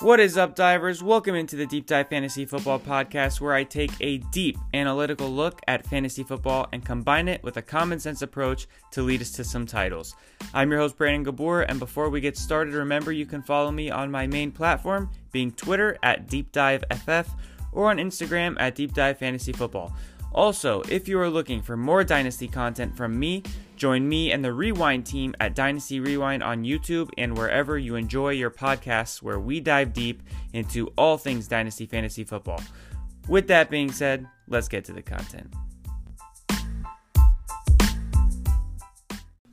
What 0.00 0.18
is 0.18 0.36
up, 0.36 0.56
divers? 0.56 1.00
Welcome 1.02 1.36
into 1.36 1.54
the 1.54 1.66
Deep 1.66 1.86
Dive 1.86 2.08
Fantasy 2.08 2.44
Football 2.44 2.80
Podcast, 2.80 3.40
where 3.40 3.52
I 3.52 3.62
take 3.62 3.92
a 4.00 4.18
deep 4.18 4.56
analytical 4.74 5.28
look 5.28 5.60
at 5.68 5.86
fantasy 5.86 6.24
football 6.24 6.66
and 6.72 6.84
combine 6.84 7.28
it 7.28 7.42
with 7.44 7.58
a 7.58 7.62
common 7.62 8.00
sense 8.00 8.22
approach 8.22 8.66
to 8.92 9.02
lead 9.02 9.20
us 9.20 9.30
to 9.32 9.44
some 9.44 9.66
titles. 9.66 10.16
I'm 10.54 10.70
your 10.70 10.80
host, 10.80 10.96
Brandon 10.96 11.22
Gabor, 11.22 11.62
and 11.62 11.78
before 11.78 12.08
we 12.08 12.20
get 12.20 12.36
started, 12.36 12.74
remember 12.74 13.12
you 13.12 13.26
can 13.26 13.42
follow 13.42 13.70
me 13.70 13.90
on 13.90 14.10
my 14.10 14.26
main 14.26 14.50
platform, 14.50 15.10
being 15.30 15.52
Twitter 15.52 15.96
at 16.02 16.26
Deep 16.26 16.50
Dive 16.52 16.82
FF, 16.90 17.30
or 17.70 17.90
on 17.90 17.98
Instagram 17.98 18.56
at 18.58 18.74
Deep 18.74 18.94
Dive 18.94 19.18
Fantasy 19.18 19.52
Football. 19.52 19.94
Also, 20.34 20.80
if 20.88 21.08
you 21.08 21.20
are 21.20 21.28
looking 21.28 21.60
for 21.60 21.76
more 21.76 22.02
Dynasty 22.02 22.48
content 22.48 22.96
from 22.96 23.18
me, 23.18 23.42
join 23.76 24.08
me 24.08 24.32
and 24.32 24.42
the 24.42 24.52
Rewind 24.52 25.04
team 25.04 25.34
at 25.40 25.54
Dynasty 25.54 26.00
Rewind 26.00 26.42
on 26.42 26.64
YouTube 26.64 27.10
and 27.18 27.36
wherever 27.36 27.76
you 27.76 27.96
enjoy 27.96 28.30
your 28.30 28.50
podcasts, 28.50 29.20
where 29.20 29.38
we 29.38 29.60
dive 29.60 29.92
deep 29.92 30.22
into 30.54 30.86
all 30.96 31.18
things 31.18 31.48
Dynasty 31.48 31.84
Fantasy 31.84 32.24
Football. 32.24 32.62
With 33.28 33.46
that 33.48 33.68
being 33.68 33.92
said, 33.92 34.26
let's 34.48 34.68
get 34.68 34.86
to 34.86 34.94
the 34.94 35.02
content. 35.02 35.52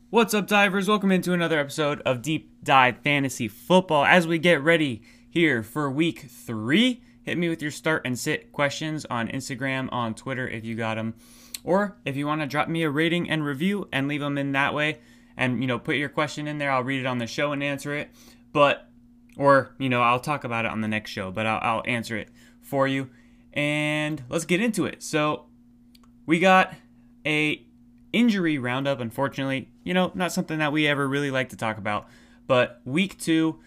What's 0.09 0.33
up, 0.33 0.47
divers? 0.47 0.87
Welcome 0.87 1.11
into 1.11 1.33
another 1.33 1.59
episode 1.59 2.01
of 2.05 2.21
Deep 2.21 2.63
Dive 2.63 2.99
Fantasy 3.03 3.49
Football 3.49 4.05
as 4.05 4.25
we 4.25 4.39
get 4.39 4.63
ready 4.63 5.03
here 5.29 5.61
for 5.61 5.91
week 5.91 6.21
three 6.21 7.03
hit 7.29 7.37
me 7.37 7.49
with 7.49 7.61
your 7.61 7.71
start 7.71 8.01
and 8.05 8.17
sit 8.17 8.51
questions 8.51 9.05
on 9.05 9.27
Instagram, 9.29 9.87
on 9.91 10.13
Twitter 10.15 10.47
if 10.47 10.65
you 10.65 10.75
got 10.75 10.95
them. 10.95 11.13
Or 11.63 11.97
if 12.05 12.15
you 12.15 12.25
want 12.25 12.41
to 12.41 12.47
drop 12.47 12.67
me 12.67 12.83
a 12.83 12.89
rating 12.89 13.29
and 13.29 13.45
review 13.45 13.87
and 13.91 14.07
leave 14.07 14.21
them 14.21 14.37
in 14.37 14.53
that 14.53 14.73
way 14.73 14.99
and, 15.37 15.61
you 15.61 15.67
know, 15.67 15.79
put 15.79 15.95
your 15.95 16.09
question 16.09 16.47
in 16.47 16.57
there, 16.57 16.71
I'll 16.71 16.83
read 16.83 17.01
it 17.01 17.05
on 17.05 17.17
the 17.17 17.27
show 17.27 17.51
and 17.51 17.63
answer 17.63 17.93
it. 17.93 18.09
But, 18.51 18.89
or, 19.37 19.75
you 19.77 19.89
know, 19.89 20.01
I'll 20.01 20.19
talk 20.19 20.43
about 20.43 20.65
it 20.65 20.71
on 20.71 20.81
the 20.81 20.87
next 20.87 21.11
show, 21.11 21.31
but 21.31 21.45
I'll, 21.45 21.59
I'll 21.61 21.83
answer 21.85 22.17
it 22.17 22.29
for 22.61 22.87
you. 22.87 23.09
And 23.53 24.23
let's 24.29 24.45
get 24.45 24.61
into 24.61 24.85
it. 24.85 25.03
So, 25.03 25.45
we 26.25 26.39
got 26.39 26.73
a 27.25 27.65
injury 28.13 28.57
roundup, 28.57 28.99
unfortunately. 28.99 29.69
You 29.83 29.93
know, 29.93 30.11
not 30.13 30.31
something 30.31 30.59
that 30.59 30.71
we 30.71 30.87
ever 30.87 31.07
really 31.07 31.31
like 31.31 31.49
to 31.49 31.57
talk 31.57 31.77
about. 31.77 32.07
But 32.47 32.81
week 32.85 33.19
two, 33.19 33.59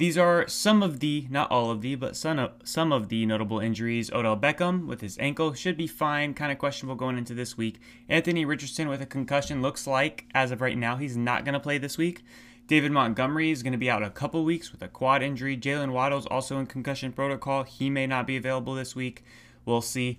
these 0.00 0.16
are 0.16 0.48
some 0.48 0.82
of 0.82 1.00
the, 1.00 1.26
not 1.28 1.50
all 1.50 1.70
of 1.70 1.82
the, 1.82 1.94
but 1.94 2.16
some 2.16 2.38
of, 2.38 2.52
some 2.64 2.90
of 2.90 3.10
the 3.10 3.26
notable 3.26 3.60
injuries. 3.60 4.10
Odell 4.10 4.34
Beckham 4.34 4.86
with 4.86 5.02
his 5.02 5.18
ankle 5.18 5.52
should 5.52 5.76
be 5.76 5.86
fine, 5.86 6.32
kind 6.32 6.50
of 6.50 6.56
questionable 6.56 6.94
going 6.94 7.18
into 7.18 7.34
this 7.34 7.58
week. 7.58 7.78
Anthony 8.08 8.46
Richardson 8.46 8.88
with 8.88 9.02
a 9.02 9.06
concussion 9.06 9.60
looks 9.60 9.86
like, 9.86 10.24
as 10.32 10.52
of 10.52 10.62
right 10.62 10.78
now, 10.78 10.96
he's 10.96 11.18
not 11.18 11.44
going 11.44 11.52
to 11.52 11.60
play 11.60 11.76
this 11.76 11.98
week. 11.98 12.24
David 12.66 12.92
Montgomery 12.92 13.50
is 13.50 13.62
going 13.62 13.74
to 13.74 13.78
be 13.78 13.90
out 13.90 14.02
a 14.02 14.08
couple 14.08 14.42
weeks 14.42 14.72
with 14.72 14.80
a 14.80 14.88
quad 14.88 15.22
injury. 15.22 15.54
Jaylen 15.54 15.92
Waddle's 15.92 16.24
also 16.24 16.58
in 16.58 16.64
concussion 16.64 17.12
protocol. 17.12 17.64
He 17.64 17.90
may 17.90 18.06
not 18.06 18.26
be 18.26 18.38
available 18.38 18.74
this 18.74 18.96
week. 18.96 19.22
We'll 19.66 19.82
see. 19.82 20.18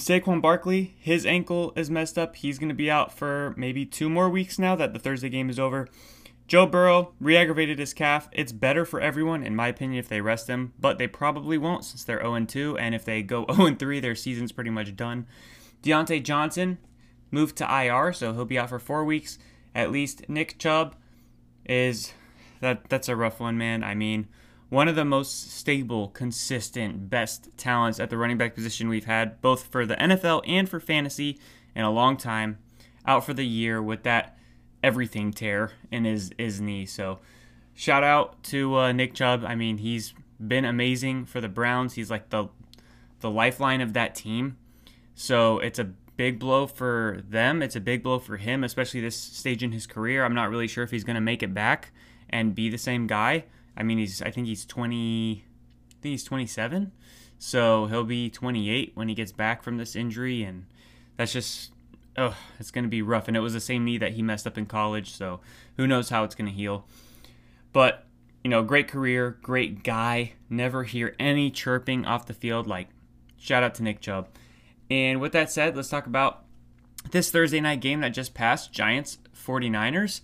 Saquon 0.00 0.42
Barkley, 0.42 0.96
his 0.98 1.24
ankle 1.24 1.72
is 1.76 1.90
messed 1.90 2.18
up. 2.18 2.34
He's 2.34 2.58
going 2.58 2.70
to 2.70 2.74
be 2.74 2.90
out 2.90 3.12
for 3.12 3.54
maybe 3.56 3.86
two 3.86 4.10
more 4.10 4.28
weeks 4.28 4.58
now 4.58 4.74
that 4.74 4.94
the 4.94 4.98
Thursday 4.98 5.28
game 5.28 5.48
is 5.48 5.60
over. 5.60 5.86
Joe 6.50 6.66
Burrow 6.66 7.12
re 7.20 7.36
aggravated 7.36 7.78
his 7.78 7.94
calf. 7.94 8.28
It's 8.32 8.50
better 8.50 8.84
for 8.84 9.00
everyone, 9.00 9.44
in 9.44 9.54
my 9.54 9.68
opinion, 9.68 10.00
if 10.00 10.08
they 10.08 10.20
rest 10.20 10.48
him, 10.48 10.72
but 10.80 10.98
they 10.98 11.06
probably 11.06 11.56
won't 11.56 11.84
since 11.84 12.02
they're 12.02 12.20
0 12.20 12.44
2. 12.44 12.76
And 12.76 12.92
if 12.92 13.04
they 13.04 13.22
go 13.22 13.46
0 13.54 13.76
3, 13.76 14.00
their 14.00 14.16
season's 14.16 14.50
pretty 14.50 14.70
much 14.70 14.96
done. 14.96 15.28
Diontae 15.80 16.24
Johnson 16.24 16.78
moved 17.30 17.54
to 17.58 17.84
IR, 17.84 18.12
so 18.12 18.32
he'll 18.32 18.44
be 18.44 18.58
out 18.58 18.68
for 18.68 18.80
four 18.80 19.04
weeks 19.04 19.38
at 19.76 19.92
least. 19.92 20.28
Nick 20.28 20.58
Chubb 20.58 20.96
is 21.66 22.14
that 22.58 22.88
that's 22.88 23.08
a 23.08 23.14
rough 23.14 23.38
one, 23.38 23.56
man. 23.56 23.84
I 23.84 23.94
mean, 23.94 24.26
one 24.70 24.88
of 24.88 24.96
the 24.96 25.04
most 25.04 25.52
stable, 25.52 26.08
consistent, 26.08 27.08
best 27.08 27.56
talents 27.58 28.00
at 28.00 28.10
the 28.10 28.18
running 28.18 28.38
back 28.38 28.56
position 28.56 28.88
we've 28.88 29.04
had, 29.04 29.40
both 29.40 29.68
for 29.68 29.86
the 29.86 29.94
NFL 29.94 30.42
and 30.48 30.68
for 30.68 30.80
fantasy, 30.80 31.38
in 31.76 31.84
a 31.84 31.92
long 31.92 32.16
time. 32.16 32.58
Out 33.06 33.24
for 33.24 33.34
the 33.34 33.46
year 33.46 33.80
with 33.80 34.02
that 34.02 34.36
everything 34.82 35.32
tear 35.32 35.72
in 35.90 36.04
his 36.04 36.30
his 36.38 36.60
knee. 36.60 36.86
So 36.86 37.18
shout 37.74 38.04
out 38.04 38.42
to 38.44 38.76
uh, 38.76 38.92
Nick 38.92 39.14
Chubb. 39.14 39.44
I 39.44 39.54
mean, 39.54 39.78
he's 39.78 40.14
been 40.44 40.64
amazing 40.64 41.26
for 41.26 41.40
the 41.40 41.48
Browns. 41.48 41.94
He's 41.94 42.10
like 42.10 42.30
the 42.30 42.48
the 43.20 43.30
lifeline 43.30 43.80
of 43.80 43.92
that 43.92 44.14
team. 44.14 44.56
So 45.14 45.58
it's 45.58 45.78
a 45.78 45.84
big 46.16 46.38
blow 46.38 46.66
for 46.66 47.22
them. 47.28 47.62
It's 47.62 47.76
a 47.76 47.80
big 47.80 48.02
blow 48.02 48.18
for 48.18 48.36
him, 48.36 48.64
especially 48.64 49.00
this 49.00 49.16
stage 49.16 49.62
in 49.62 49.72
his 49.72 49.86
career. 49.86 50.24
I'm 50.24 50.34
not 50.34 50.50
really 50.50 50.68
sure 50.68 50.84
if 50.84 50.90
he's 50.90 51.04
going 51.04 51.14
to 51.14 51.20
make 51.20 51.42
it 51.42 51.54
back 51.54 51.92
and 52.28 52.54
be 52.54 52.68
the 52.68 52.78
same 52.78 53.06
guy. 53.06 53.44
I 53.76 53.82
mean, 53.82 53.98
he's 53.98 54.22
I 54.22 54.30
think 54.30 54.46
he's 54.46 54.64
20 54.64 55.44
I 55.44 56.02
think 56.02 56.12
he's 56.12 56.24
27. 56.24 56.92
So 57.38 57.86
he'll 57.86 58.04
be 58.04 58.28
28 58.28 58.92
when 58.94 59.08
he 59.08 59.14
gets 59.14 59.32
back 59.32 59.62
from 59.62 59.78
this 59.78 59.96
injury 59.96 60.42
and 60.42 60.66
that's 61.16 61.32
just 61.32 61.72
oh, 62.16 62.36
it's 62.58 62.70
going 62.70 62.84
to 62.84 62.90
be 62.90 63.02
rough. 63.02 63.28
And 63.28 63.36
it 63.36 63.40
was 63.40 63.52
the 63.52 63.60
same 63.60 63.84
knee 63.84 63.98
that 63.98 64.12
he 64.12 64.22
messed 64.22 64.46
up 64.46 64.58
in 64.58 64.66
college, 64.66 65.12
so 65.12 65.40
who 65.76 65.86
knows 65.86 66.10
how 66.10 66.24
it's 66.24 66.34
going 66.34 66.50
to 66.50 66.56
heal. 66.56 66.86
But, 67.72 68.06
you 68.42 68.50
know, 68.50 68.62
great 68.62 68.88
career, 68.88 69.38
great 69.42 69.82
guy. 69.82 70.32
Never 70.48 70.84
hear 70.84 71.14
any 71.18 71.50
chirping 71.50 72.04
off 72.04 72.26
the 72.26 72.34
field. 72.34 72.66
Like, 72.66 72.88
shout 73.38 73.62
out 73.62 73.74
to 73.76 73.82
Nick 73.82 74.00
Chubb. 74.00 74.28
And 74.90 75.20
with 75.20 75.32
that 75.32 75.50
said, 75.50 75.76
let's 75.76 75.88
talk 75.88 76.06
about 76.06 76.44
this 77.12 77.30
Thursday 77.30 77.60
night 77.60 77.80
game 77.80 78.00
that 78.00 78.10
just 78.10 78.34
passed 78.34 78.72
Giants 78.72 79.18
49ers. 79.34 80.20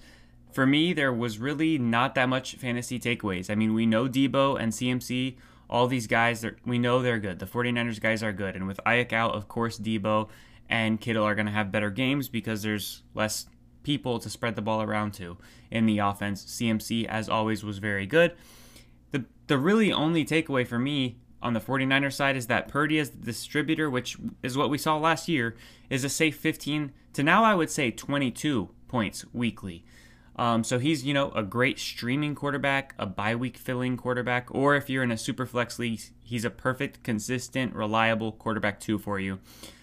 For 0.53 0.67
me, 0.67 0.93
there 0.93 1.13
was 1.13 1.39
really 1.39 1.79
not 1.79 2.15
that 2.15 2.29
much 2.29 2.57
fantasy 2.57 2.99
takeaways. 2.99 3.51
I 3.51 3.55
mean, 3.55 3.75
we 3.75 3.87
know 3.87 4.09
Deebo 4.09 4.59
and 4.61 4.73
CMC, 4.73 5.37
all 5.69 5.87
these 5.87 6.07
guys, 6.07 6.45
we 6.65 6.79
know 6.79 7.03
they're 7.03 7.19
good. 7.19 7.39
The 7.39 7.47
49ers 7.47 8.01
guys 8.01 8.23
are 8.23 8.33
good. 8.33 8.57
And 8.57 8.67
with 8.67 8.81
Aiyuk 8.87 9.13
out, 9.13 9.35
of 9.35 9.49
course, 9.49 9.79
Deebo 9.79 10.29
and 10.69 11.01
Kittle 11.01 11.25
are 11.25 11.35
going 11.35 11.47
to 11.47 11.53
have 11.53 11.73
better 11.73 11.91
games 11.91 12.29
because 12.29 12.63
there's 12.63 13.03
less 13.15 13.47
people 13.83 14.19
to 14.19 14.29
spread 14.29 14.57
the 14.57 14.63
ball 14.63 14.83
around 14.83 15.13
to 15.15 15.39
in 15.71 15.87
the 15.87 15.99
offense. 15.99 16.45
CMC, 16.45 17.07
as 17.07 17.29
always, 17.29 17.65
was 17.65 17.79
very 17.79 18.07
good. 18.07 18.35
The, 19.13 19.25
the 19.47 19.59
really 19.59 19.93
only 19.93 20.25
takeaway 20.25 20.67
for 20.67 20.79
me 20.79 21.19
on 21.41 21.53
the 21.53 21.61
49er 21.61 22.13
side 22.13 22.37
is 22.37 22.49
that 22.49 22.69
Purdy 22.69 22.99
as 22.99 23.11
the 23.11 23.25
distributor, 23.25 23.89
which 23.89 24.17
is 24.43 24.57
what 24.57 24.71
we 24.71 24.79
saw 24.79 24.97
last 24.97 25.29
year, 25.29 25.57
is 25.89 26.03
a 26.03 26.09
safe 26.09 26.37
15 26.37 26.93
to 27.13 27.23
now 27.23 27.45
I 27.45 27.55
would 27.55 27.71
say 27.71 27.91
22 27.91 28.71
points 28.89 29.25
weekly. 29.33 29.85
Um, 30.35 30.65
so 30.65 30.79
he's, 30.79 31.05
you 31.05 31.15
know, 31.15 31.31
a 31.31 31.43
great 31.43 31.79
streaming 31.79 32.35
quarterback, 32.35 32.95
a 32.99 33.07
bye 33.07 33.35
week 33.35 33.57
filling 33.57 33.97
quarterback, 33.97 34.49
or 34.51 34.77
if 34.77 34.91
you're 34.91 35.03
in 35.03 35.11
a 35.11 35.17
super 35.17 35.47
flex 35.47 35.79
league, 35.79 36.01
he's 36.23 36.45
a 36.45 36.51
perfect, 36.51 37.03
consistent, 37.03 37.75
reliable 37.75 38.33
quarterback 38.33 38.79
two 38.79 38.99
for 38.99 39.19
you. 39.19 39.39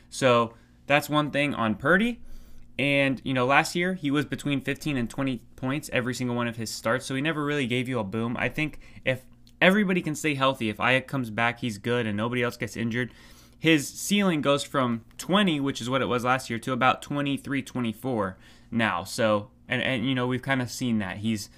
So 0.10 0.54
that's 0.88 1.10
one 1.10 1.32
thing 1.32 1.54
on 1.54 1.76
Purdy. 1.76 2.22
And, 2.78 3.22
you 3.24 3.34
know, 3.34 3.46
last 3.46 3.76
year 3.76 3.94
he 3.94 4.10
was 4.10 4.26
between 4.26 4.62
15 4.62 4.98
and 4.98 5.10
20 5.10 5.42
points 5.56 5.90
every 5.94 6.14
single 6.14 6.36
one 6.36 6.48
of 6.48 6.56
his 6.56 6.70
starts, 6.70 7.06
so 7.06 7.16
he 7.16 7.22
never 7.22 7.46
really 7.46 7.68
gave 7.68 7.88
you 7.88 8.00
a 8.00 8.04
boom. 8.04 8.36
I 8.38 8.50
think 8.50 8.80
if 9.06 9.22
everybody 9.62 10.02
can 10.02 10.16
stay 10.16 10.36
healthy, 10.36 10.70
if 10.70 10.78
Aiyuk 10.78 11.08
comes 11.08 11.30
back, 11.30 11.60
he's 11.60 11.78
good, 11.78 12.08
and 12.08 12.18
nobody 12.18 12.42
else 12.42 12.58
gets 12.58 12.76
injured, 12.76 13.12
his 13.60 13.88
ceiling 13.88 14.42
goes 14.42 14.64
from 14.64 15.06
20, 15.20 15.60
which 15.60 15.80
is 15.80 15.90
what 15.90 16.02
it 16.02 16.08
was 16.08 16.26
last 16.26 16.50
year, 16.50 16.60
to 16.60 16.74
about 16.74 17.02
23, 17.02 17.62
24 17.62 18.38
now. 18.72 19.04
So, 19.04 19.52
and, 19.70 19.82
and 19.82 20.06
you 20.06 20.16
know, 20.16 20.28
we've 20.28 20.42
kind 20.42 20.62
of 20.62 20.70
seen 20.70 20.98
that. 21.00 21.18
He's 21.18 21.50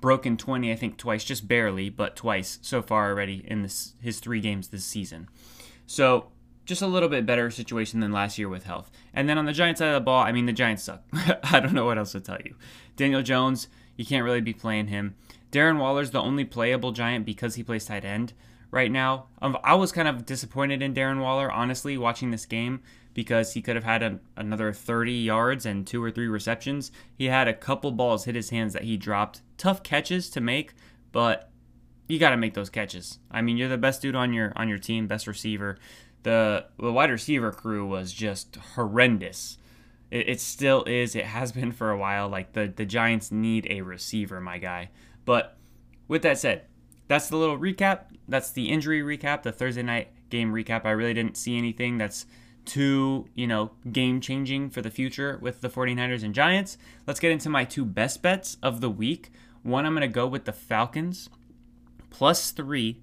broken 0.00 0.36
20, 0.36 0.70
I 0.70 0.76
think, 0.76 0.98
twice, 0.98 1.24
just 1.24 1.48
barely, 1.48 1.88
but 1.90 2.14
twice 2.14 2.58
so 2.62 2.80
far 2.82 3.10
already 3.10 3.42
in 3.44 3.62
this, 3.62 3.94
his 4.00 4.20
three 4.20 4.40
games 4.40 4.68
this 4.68 4.84
season. 4.84 5.28
So, 5.86 6.28
just 6.68 6.82
a 6.82 6.86
little 6.86 7.08
bit 7.08 7.24
better 7.24 7.50
situation 7.50 8.00
than 8.00 8.12
last 8.12 8.38
year 8.38 8.48
with 8.48 8.64
health. 8.64 8.90
And 9.14 9.26
then 9.26 9.38
on 9.38 9.46
the 9.46 9.54
Giants 9.54 9.78
side 9.78 9.88
of 9.88 9.94
the 9.94 10.04
ball, 10.04 10.22
I 10.22 10.32
mean, 10.32 10.44
the 10.44 10.52
Giants 10.52 10.82
suck. 10.82 11.02
I 11.44 11.60
don't 11.60 11.72
know 11.72 11.86
what 11.86 11.96
else 11.96 12.12
to 12.12 12.20
tell 12.20 12.38
you. 12.44 12.54
Daniel 12.94 13.22
Jones, 13.22 13.68
you 13.96 14.04
can't 14.04 14.22
really 14.22 14.42
be 14.42 14.52
playing 14.52 14.88
him. 14.88 15.16
Darren 15.50 15.78
Waller's 15.78 16.10
the 16.10 16.20
only 16.20 16.44
playable 16.44 16.92
Giant 16.92 17.24
because 17.24 17.54
he 17.54 17.62
plays 17.62 17.86
tight 17.86 18.04
end 18.04 18.34
right 18.70 18.92
now. 18.92 19.28
Um, 19.40 19.56
I 19.64 19.76
was 19.76 19.92
kind 19.92 20.06
of 20.06 20.26
disappointed 20.26 20.82
in 20.82 20.92
Darren 20.92 21.22
Waller, 21.22 21.50
honestly, 21.50 21.96
watching 21.96 22.32
this 22.32 22.44
game 22.44 22.82
because 23.14 23.54
he 23.54 23.62
could 23.62 23.74
have 23.74 23.86
had 23.86 24.02
a, 24.02 24.20
another 24.36 24.70
30 24.70 25.10
yards 25.10 25.64
and 25.64 25.86
two 25.86 26.04
or 26.04 26.10
three 26.10 26.28
receptions. 26.28 26.92
He 27.16 27.24
had 27.26 27.48
a 27.48 27.54
couple 27.54 27.92
balls 27.92 28.26
hit 28.26 28.34
his 28.34 28.50
hands 28.50 28.74
that 28.74 28.84
he 28.84 28.98
dropped. 28.98 29.40
Tough 29.56 29.82
catches 29.82 30.28
to 30.30 30.42
make, 30.42 30.74
but 31.12 31.50
you 32.08 32.18
got 32.18 32.30
to 32.30 32.36
make 32.36 32.52
those 32.52 32.68
catches. 32.68 33.20
I 33.30 33.40
mean, 33.40 33.56
you're 33.56 33.70
the 33.70 33.78
best 33.78 34.02
dude 34.02 34.14
on 34.14 34.34
your 34.34 34.52
on 34.54 34.68
your 34.68 34.78
team, 34.78 35.06
best 35.06 35.26
receiver 35.26 35.78
the 36.22 36.66
the 36.78 36.92
wide 36.92 37.10
receiver 37.10 37.52
crew 37.52 37.86
was 37.86 38.12
just 38.12 38.56
horrendous. 38.74 39.58
It, 40.10 40.28
it, 40.28 40.40
still 40.40 40.84
is. 40.84 41.14
It 41.14 41.26
has 41.26 41.52
been 41.52 41.70
for 41.70 41.90
a 41.90 41.98
while. 41.98 42.28
Like 42.28 42.52
the 42.52 42.72
the 42.74 42.86
Giants 42.86 43.30
need 43.30 43.66
a 43.70 43.82
receiver, 43.82 44.40
my 44.40 44.58
guy. 44.58 44.90
But 45.24 45.56
with 46.06 46.22
that 46.22 46.38
said, 46.38 46.64
that's 47.08 47.28
the 47.28 47.36
little 47.36 47.58
recap. 47.58 48.04
That's 48.26 48.50
the 48.50 48.68
injury 48.68 49.02
recap, 49.02 49.42
the 49.42 49.52
Thursday 49.52 49.82
night 49.82 50.08
game 50.30 50.52
recap. 50.52 50.84
I 50.84 50.90
really 50.90 51.14
didn't 51.14 51.36
see 51.36 51.56
anything 51.56 51.98
that's 51.98 52.26
too, 52.64 53.26
you 53.34 53.46
know, 53.46 53.70
game 53.90 54.20
changing 54.20 54.70
for 54.70 54.82
the 54.82 54.90
future 54.90 55.38
with 55.40 55.62
the 55.62 55.70
49ers 55.70 56.22
and 56.22 56.34
Giants. 56.34 56.76
Let's 57.06 57.18
get 57.18 57.32
into 57.32 57.48
my 57.48 57.64
two 57.64 57.84
best 57.84 58.20
bets 58.20 58.58
of 58.62 58.80
the 58.80 58.90
week. 58.90 59.30
One, 59.62 59.86
I'm 59.86 59.94
going 59.94 60.02
to 60.02 60.08
go 60.08 60.26
with 60.26 60.44
the 60.44 60.52
Falcons 60.52 61.30
plus 62.10 62.50
three 62.50 63.00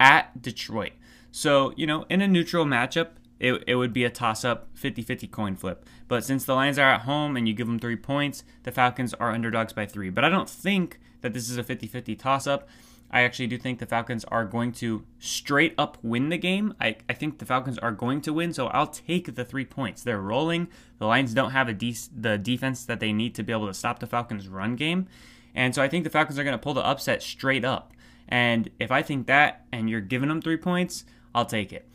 at 0.00 0.40
Detroit. 0.40 0.92
So, 1.32 1.72
you 1.76 1.86
know, 1.86 2.04
in 2.08 2.20
a 2.20 2.28
neutral 2.28 2.64
matchup, 2.64 3.08
it, 3.40 3.64
it 3.66 3.74
would 3.74 3.92
be 3.92 4.04
a 4.04 4.10
toss 4.10 4.44
up 4.44 4.68
50 4.74 5.02
50 5.02 5.26
coin 5.26 5.56
flip. 5.56 5.84
But 6.06 6.24
since 6.24 6.44
the 6.44 6.54
Lions 6.54 6.78
are 6.78 6.88
at 6.88 7.00
home 7.02 7.36
and 7.36 7.48
you 7.48 7.54
give 7.54 7.66
them 7.66 7.80
three 7.80 7.96
points, 7.96 8.44
the 8.62 8.70
Falcons 8.70 9.14
are 9.14 9.32
underdogs 9.32 9.72
by 9.72 9.86
three. 9.86 10.10
But 10.10 10.24
I 10.24 10.28
don't 10.28 10.48
think 10.48 11.00
that 11.22 11.34
this 11.34 11.50
is 11.50 11.56
a 11.56 11.64
50 11.64 11.88
50 11.88 12.14
toss 12.14 12.46
up. 12.46 12.68
I 13.10 13.22
actually 13.22 13.48
do 13.48 13.58
think 13.58 13.78
the 13.78 13.86
Falcons 13.86 14.24
are 14.26 14.44
going 14.44 14.72
to 14.72 15.04
straight 15.18 15.74
up 15.76 15.98
win 16.02 16.30
the 16.30 16.38
game. 16.38 16.74
I, 16.80 16.96
I 17.08 17.12
think 17.12 17.38
the 17.38 17.44
Falcons 17.44 17.78
are 17.78 17.92
going 17.92 18.22
to 18.22 18.32
win, 18.32 18.54
so 18.54 18.68
I'll 18.68 18.86
take 18.86 19.34
the 19.34 19.44
three 19.44 19.66
points. 19.66 20.02
They're 20.02 20.20
rolling. 20.20 20.68
The 20.98 21.06
Lions 21.06 21.34
don't 21.34 21.50
have 21.50 21.68
a 21.68 21.74
de- 21.74 21.94
the 22.16 22.38
defense 22.38 22.86
that 22.86 23.00
they 23.00 23.12
need 23.12 23.34
to 23.34 23.42
be 23.42 23.52
able 23.52 23.66
to 23.66 23.74
stop 23.74 23.98
the 23.98 24.06
Falcons' 24.06 24.48
run 24.48 24.76
game. 24.76 25.08
And 25.54 25.74
so 25.74 25.82
I 25.82 25.88
think 25.88 26.04
the 26.04 26.10
Falcons 26.10 26.38
are 26.38 26.44
going 26.44 26.56
to 26.56 26.62
pull 26.62 26.72
the 26.72 26.86
upset 26.86 27.22
straight 27.22 27.64
up. 27.64 27.92
And 28.28 28.70
if 28.78 28.90
I 28.90 29.02
think 29.02 29.26
that 29.26 29.66
and 29.72 29.90
you're 29.90 30.00
giving 30.00 30.30
them 30.30 30.40
three 30.40 30.56
points, 30.56 31.04
I'll 31.34 31.46
take 31.46 31.72
it. 31.72 31.88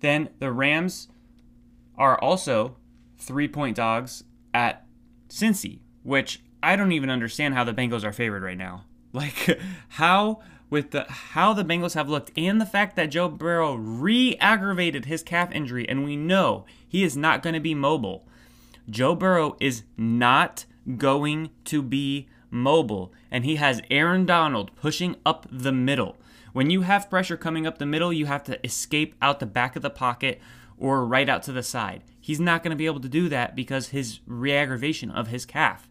Then 0.00 0.28
the 0.38 0.52
Rams 0.52 1.08
are 1.96 2.18
also 2.18 2.76
three 3.18 3.48
point 3.48 3.76
dogs 3.76 4.24
at 4.54 4.86
Cincy, 5.28 5.80
which 6.02 6.40
I 6.62 6.76
don't 6.76 6.92
even 6.92 7.10
understand 7.10 7.54
how 7.54 7.64
the 7.64 7.74
Bengals 7.74 8.04
are 8.04 8.12
favored 8.12 8.42
right 8.42 8.58
now. 8.58 8.84
Like 9.10 9.58
how 9.88 10.42
with 10.68 10.90
the 10.90 11.04
how 11.08 11.54
the 11.54 11.64
Bengals 11.64 11.94
have 11.94 12.10
looked 12.10 12.30
and 12.36 12.60
the 12.60 12.66
fact 12.66 12.94
that 12.96 13.06
Joe 13.06 13.30
Burrow 13.30 13.74
re-aggravated 13.74 15.06
his 15.06 15.22
calf 15.22 15.50
injury 15.50 15.88
and 15.88 16.04
we 16.04 16.14
know 16.14 16.66
he 16.86 17.02
is 17.02 17.16
not 17.16 17.42
going 17.42 17.54
to 17.54 17.60
be 17.60 17.74
mobile. 17.74 18.26
Joe 18.90 19.14
Burrow 19.14 19.56
is 19.60 19.84
not 19.96 20.66
going 20.98 21.48
to 21.64 21.82
be 21.82 22.28
mobile 22.50 23.12
and 23.30 23.46
he 23.46 23.56
has 23.56 23.80
Aaron 23.90 24.26
Donald 24.26 24.70
pushing 24.76 25.16
up 25.24 25.46
the 25.50 25.72
middle. 25.72 26.16
When 26.52 26.70
you 26.70 26.82
have 26.82 27.10
pressure 27.10 27.36
coming 27.36 27.66
up 27.66 27.78
the 27.78 27.86
middle, 27.86 28.12
you 28.12 28.26
have 28.26 28.44
to 28.44 28.64
escape 28.64 29.14
out 29.20 29.40
the 29.40 29.46
back 29.46 29.76
of 29.76 29.82
the 29.82 29.90
pocket 29.90 30.40
or 30.76 31.04
right 31.04 31.28
out 31.28 31.42
to 31.44 31.52
the 31.52 31.62
side. 31.62 32.04
He's 32.20 32.40
not 32.40 32.62
going 32.62 32.70
to 32.70 32.76
be 32.76 32.86
able 32.86 33.00
to 33.00 33.08
do 33.08 33.28
that 33.28 33.56
because 33.56 33.88
his 33.88 34.20
re-aggravation 34.26 35.10
of 35.10 35.28
his 35.28 35.44
calf. 35.44 35.88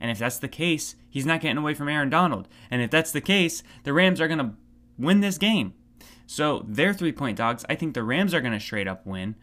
And 0.00 0.10
if 0.10 0.18
that's 0.18 0.38
the 0.38 0.48
case, 0.48 0.96
he's 1.08 1.26
not 1.26 1.40
getting 1.40 1.58
away 1.58 1.74
from 1.74 1.88
Aaron 1.88 2.10
Donald. 2.10 2.48
And 2.70 2.82
if 2.82 2.90
that's 2.90 3.12
the 3.12 3.20
case, 3.20 3.62
the 3.84 3.92
Rams 3.92 4.20
are 4.20 4.28
going 4.28 4.38
to 4.38 4.54
win 4.98 5.20
this 5.20 5.38
game. 5.38 5.74
So 6.26 6.64
they're 6.66 6.94
three 6.94 7.12
point 7.12 7.38
dogs. 7.38 7.64
I 7.68 7.74
think 7.74 7.94
the 7.94 8.02
Rams 8.02 8.34
are 8.34 8.40
going 8.40 8.52
to 8.52 8.60
straight 8.60 8.88
up 8.88 9.06
win, 9.06 9.36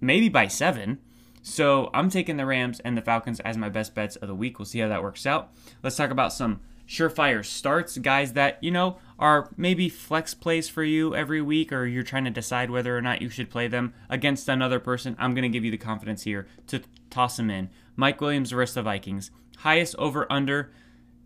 maybe 0.00 0.28
by 0.28 0.48
seven. 0.48 0.98
So 1.42 1.90
I'm 1.94 2.10
taking 2.10 2.36
the 2.36 2.46
Rams 2.46 2.80
and 2.80 2.96
the 2.96 3.02
Falcons 3.02 3.38
as 3.40 3.56
my 3.56 3.68
best 3.68 3.94
bets 3.94 4.16
of 4.16 4.28
the 4.28 4.34
week. 4.34 4.58
We'll 4.58 4.66
see 4.66 4.80
how 4.80 4.88
that 4.88 5.02
works 5.02 5.26
out. 5.26 5.52
Let's 5.82 5.96
talk 5.96 6.10
about 6.10 6.32
some 6.32 6.60
surefire 6.88 7.44
starts, 7.44 7.98
guys 7.98 8.32
that, 8.32 8.58
you 8.62 8.70
know, 8.70 8.98
are 9.18 9.50
maybe 9.56 9.88
flex 9.88 10.34
plays 10.34 10.68
for 10.68 10.84
you 10.84 11.14
every 11.14 11.40
week 11.40 11.72
or 11.72 11.86
you're 11.86 12.02
trying 12.02 12.24
to 12.24 12.30
decide 12.30 12.70
whether 12.70 12.96
or 12.96 13.00
not 13.00 13.22
you 13.22 13.30
should 13.30 13.50
play 13.50 13.66
them 13.66 13.94
against 14.10 14.48
another 14.48 14.78
person. 14.78 15.16
I'm 15.18 15.34
going 15.34 15.42
to 15.42 15.48
give 15.48 15.64
you 15.64 15.70
the 15.70 15.78
confidence 15.78 16.24
here 16.24 16.46
to 16.66 16.82
toss 17.10 17.36
them 17.36 17.50
in. 17.50 17.70
Mike 17.96 18.20
Williams 18.20 18.50
versus 18.50 18.74
the 18.74 18.82
Vikings 18.82 19.30
highest 19.58 19.96
over 19.96 20.30
under 20.30 20.70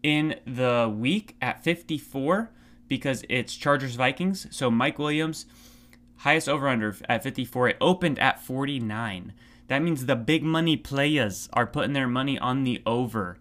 in 0.02 0.36
the 0.46 0.92
week 0.94 1.36
at 1.40 1.62
54 1.62 2.50
because 2.88 3.24
it's 3.28 3.54
Chargers 3.54 3.96
Vikings. 3.96 4.46
So 4.50 4.70
Mike 4.70 4.98
Williams, 4.98 5.46
highest 6.18 6.48
over 6.48 6.68
under 6.68 6.96
at 7.08 7.22
54. 7.22 7.70
It 7.70 7.76
opened 7.80 8.18
at 8.18 8.42
49. 8.42 9.32
That 9.68 9.82
means 9.82 10.06
the 10.06 10.16
big 10.16 10.42
money 10.42 10.76
players 10.76 11.48
are 11.52 11.66
putting 11.66 11.92
their 11.92 12.08
money 12.08 12.38
on 12.38 12.64
the 12.64 12.82
over. 12.84 13.38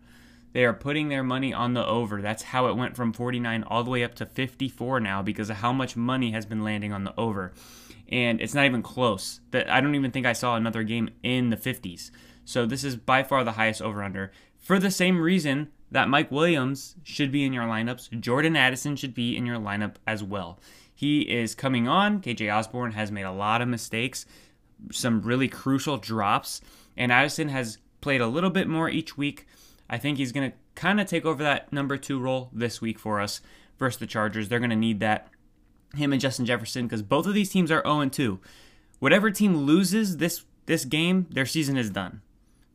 They 0.54 0.66
are 0.66 0.74
putting 0.74 1.10
their 1.10 1.24
money 1.24 1.54
on 1.54 1.74
the 1.74 1.86
over. 1.86 2.22
That's 2.22 2.44
how 2.44 2.68
it 2.68 2.76
went 2.76 2.96
from 2.96 3.14
49 3.14 3.64
all 3.64 3.84
the 3.84 3.92
way 3.92 4.04
up 4.04 4.16
to 4.16 4.26
54 4.26 5.00
now 5.00 5.22
because 5.22 5.50
of 5.50 5.58
how 5.58 5.72
much 5.72 5.96
money 5.96 6.32
has 6.32 6.46
been 6.46 6.64
landing 6.64 6.92
on 6.92 7.04
the 7.04 7.14
over. 7.20 7.54
And 8.12 8.42
it's 8.42 8.56
not 8.56 8.66
even 8.66 8.82
close. 8.82 9.42
That 9.52 9.70
I 9.70 9.82
don't 9.82 9.96
even 9.96 10.12
think 10.12 10.26
I 10.26 10.34
saw 10.34 10.56
another 10.56 10.84
game 10.84 11.10
in 11.22 11.50
the 11.50 11.58
50s. 11.58 12.10
So 12.46 12.66
this 12.66 12.84
is 12.84 12.96
by 12.96 13.22
far 13.22 13.44
the 13.44 13.52
highest 13.54 13.82
over 13.82 14.02
under 14.02 14.32
for 14.58 14.80
the 14.80 14.92
same 14.92 15.22
reason 15.22 15.70
that 15.92 16.10
Mike 16.10 16.32
Williams 16.32 16.96
should 17.04 17.32
be 17.32 17.44
in 17.44 17.54
your 17.54 17.64
lineups. 17.66 18.20
Jordan 18.20 18.56
Addison 18.56 18.96
should 18.96 19.14
be 19.14 19.38
in 19.38 19.46
your 19.46 19.58
lineup 19.58 19.96
as 20.06 20.24
well. 20.24 20.60
He 20.94 21.22
is 21.22 21.56
coming 21.56 21.88
on. 21.88 22.22
KJ 22.22 22.54
Osborne 22.54 22.92
has 22.92 23.12
made 23.12 23.24
a 23.24 23.32
lot 23.32 23.62
of 23.62 23.68
mistakes, 23.68 24.26
some 24.92 25.22
really 25.22 25.48
crucial 25.48 25.98
drops, 25.98 26.62
and 26.98 27.12
Addison 27.12 27.50
has 27.50 27.78
played 28.02 28.22
a 28.22 28.28
little 28.28 28.50
bit 28.50 28.68
more 28.68 28.90
each 28.90 29.18
week. 29.18 29.48
I 29.90 29.98
think 29.98 30.18
he's 30.18 30.32
going 30.32 30.52
to 30.52 30.58
kind 30.76 31.00
of 31.00 31.08
take 31.08 31.26
over 31.26 31.44
that 31.44 31.72
number 31.74 31.98
two 31.98 32.20
role 32.20 32.50
this 32.54 32.82
week 32.82 33.00
for 33.00 33.20
us 33.20 33.42
versus 33.78 34.00
the 34.00 34.08
Chargers. 34.08 34.50
They're 34.50 34.60
going 34.60 34.70
to 34.70 34.76
need 34.76 35.00
that. 35.00 35.28
Him 35.96 36.12
and 36.12 36.22
Justin 36.22 36.46
Jefferson, 36.46 36.86
because 36.86 37.02
both 37.02 37.26
of 37.26 37.34
these 37.34 37.50
teams 37.50 37.72
are 37.72 37.82
0 37.84 38.10
2. 38.10 38.40
Whatever 39.00 39.32
team 39.32 39.58
loses 39.58 40.18
this 40.18 40.44
this 40.68 40.86
game, 40.86 41.26
their 41.32 41.48
season 41.48 41.78
is 41.78 41.90
done 41.90 42.22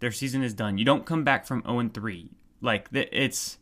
their 0.05 0.13
season 0.13 0.43
is 0.43 0.53
done. 0.53 0.77
You 0.77 0.85
don't 0.85 1.07
come 1.07 1.25
back 1.25 1.47
from 1.47 1.63
0 1.63 1.91
3. 1.93 2.31
Like 2.61 2.89
it's 2.93 3.59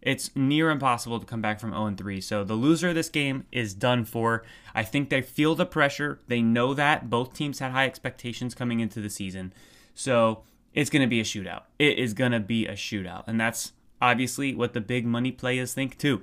it's 0.00 0.34
near 0.36 0.70
impossible 0.70 1.18
to 1.18 1.26
come 1.26 1.42
back 1.42 1.58
from 1.58 1.72
0 1.72 1.94
3. 1.96 2.20
So 2.20 2.44
the 2.44 2.54
loser 2.54 2.90
of 2.90 2.94
this 2.94 3.08
game 3.08 3.44
is 3.50 3.74
done 3.74 4.04
for. 4.04 4.44
I 4.72 4.84
think 4.84 5.10
they 5.10 5.20
feel 5.20 5.56
the 5.56 5.66
pressure. 5.66 6.20
They 6.28 6.42
know 6.42 6.74
that 6.74 7.10
both 7.10 7.34
teams 7.34 7.58
had 7.58 7.72
high 7.72 7.86
expectations 7.86 8.54
coming 8.54 8.78
into 8.78 9.00
the 9.00 9.10
season. 9.10 9.52
So 9.92 10.44
it's 10.74 10.90
going 10.90 11.02
to 11.02 11.08
be 11.08 11.20
a 11.20 11.24
shootout. 11.24 11.62
It 11.78 11.98
is 11.98 12.14
going 12.14 12.32
to 12.32 12.40
be 12.40 12.66
a 12.66 12.72
shootout. 12.72 13.24
And 13.26 13.40
that's 13.40 13.72
obviously 14.00 14.54
what 14.54 14.72
the 14.72 14.80
big 14.80 15.04
money 15.06 15.32
players 15.32 15.74
think 15.74 15.98
too. 15.98 16.22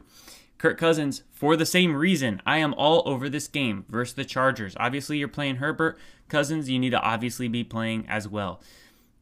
Kirk 0.58 0.78
Cousins, 0.78 1.24
for 1.32 1.56
the 1.56 1.66
same 1.66 1.96
reason, 1.96 2.42
I 2.46 2.58
am 2.58 2.74
all 2.74 3.04
over 3.06 3.30
this 3.30 3.48
game 3.48 3.86
versus 3.90 4.16
the 4.16 4.26
Chargers. 4.26 4.76
Obviously, 4.80 5.20
you're 5.20 5.28
playing 5.28 5.58
Herbert. 5.58 6.00
Cousins, 6.30 6.70
you 6.70 6.80
need 6.80 6.90
to 6.92 7.02
obviously 7.02 7.48
be 7.48 7.64
playing 7.64 8.06
as 8.10 8.28
well. 8.28 8.60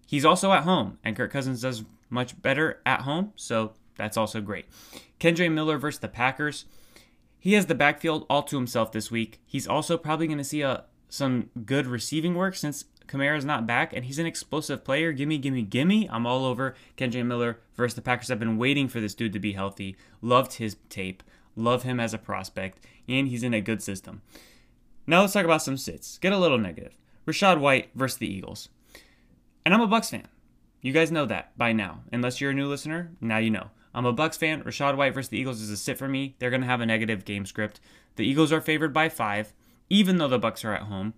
He's 0.08 0.24
also 0.24 0.54
at 0.54 0.64
home, 0.64 0.98
and 1.04 1.16
Kirk 1.16 1.32
Cousins 1.32 1.62
does 1.62 1.84
much 2.10 2.42
better 2.42 2.80
at 2.86 3.02
home, 3.02 3.34
so 3.36 3.74
that's 3.98 4.16
also 4.16 4.40
great. 4.40 4.66
Kendre 5.20 5.52
Miller 5.52 5.78
versus 5.78 6.00
the 6.00 6.08
Packers. 6.08 6.66
He 7.38 7.54
has 7.54 7.66
the 7.66 7.76
backfield 7.76 8.26
all 8.30 8.44
to 8.44 8.56
himself 8.56 8.92
this 8.92 9.12
week. 9.12 9.42
He's 9.46 9.68
also 9.68 9.98
probably 9.98 10.28
going 10.28 10.38
to 10.38 10.44
see 10.44 10.62
a 10.62 10.86
some 11.10 11.50
good 11.66 11.86
receiving 11.86 12.34
work 12.34 12.56
since 12.56 12.86
Kamara's 13.08 13.46
not 13.46 13.68
back, 13.68 13.94
and 13.94 14.06
he's 14.06 14.20
an 14.20 14.26
explosive 14.26 14.84
player. 14.84 15.12
Gimme, 15.12 15.38
gimme, 15.38 15.62
gimme. 15.62 16.10
I'm 16.10 16.26
all 16.26 16.46
over 16.46 16.76
Kendre 16.98 17.26
Miller 17.26 17.60
versus 17.76 17.96
the 17.96 18.02
Packers. 18.02 18.32
I've 18.32 18.40
been 18.40 18.58
waiting 18.58 18.88
for 18.88 19.00
this 19.00 19.16
dude 19.16 19.34
to 19.34 19.40
be 19.40 19.54
healthy. 19.54 19.96
Loved 20.22 20.54
his 20.54 20.78
tape. 20.90 21.24
Love 21.56 21.84
him 21.84 22.00
as 22.00 22.14
a 22.14 22.18
prospect, 22.18 22.86
and 23.08 23.28
he's 23.28 23.44
in 23.44 23.54
a 23.54 23.62
good 23.62 23.82
system. 23.82 24.22
Now 25.08 25.22
let's 25.22 25.34
talk 25.34 25.46
about 25.46 25.62
some 25.62 25.78
sits. 25.78 26.18
Get 26.18 26.34
a 26.34 26.38
little 26.38 26.58
negative. 26.58 26.98
Rachaad 27.26 27.60
White 27.60 27.90
versus 27.96 28.18
the 28.18 28.32
Eagles. 28.32 28.70
And 29.66 29.74
I'm 29.74 29.82
a 29.82 29.88
Bucks 29.88 30.10
fan. 30.10 30.28
You 30.82 30.94
guys 30.94 31.12
know 31.12 31.26
that 31.26 31.58
by 31.58 31.74
now. 31.74 32.02
Unless 32.12 32.40
you're 32.40 32.52
a 32.52 32.54
new 32.56 32.68
listener, 32.68 33.12
now 33.22 33.38
you 33.38 33.50
know. 33.50 33.70
I'm 33.94 34.06
a 34.06 34.14
Bucks 34.14 34.38
fan. 34.38 34.64
Rachaad 34.64 34.98
White 34.98 35.14
versus 35.14 35.30
the 35.30 35.40
Eagles 35.40 35.62
is 35.62 35.70
a 35.70 35.78
sit 35.78 35.98
for 35.98 36.08
me. 36.08 36.36
They're 36.38 36.50
going 36.50 36.62
to 36.62 36.68
have 36.68 36.82
a 36.82 36.86
negative 36.86 37.26
game 37.26 37.46
script. 37.46 37.80
The 38.18 38.26
Eagles 38.26 38.52
are 38.52 38.62
favored 38.62 38.94
by 38.94 39.10
five, 39.10 39.54
even 39.90 40.18
though 40.18 40.28
the 40.28 40.38
Bucks 40.38 40.66
are 40.66 40.74
at 40.74 40.84
home. 40.84 41.14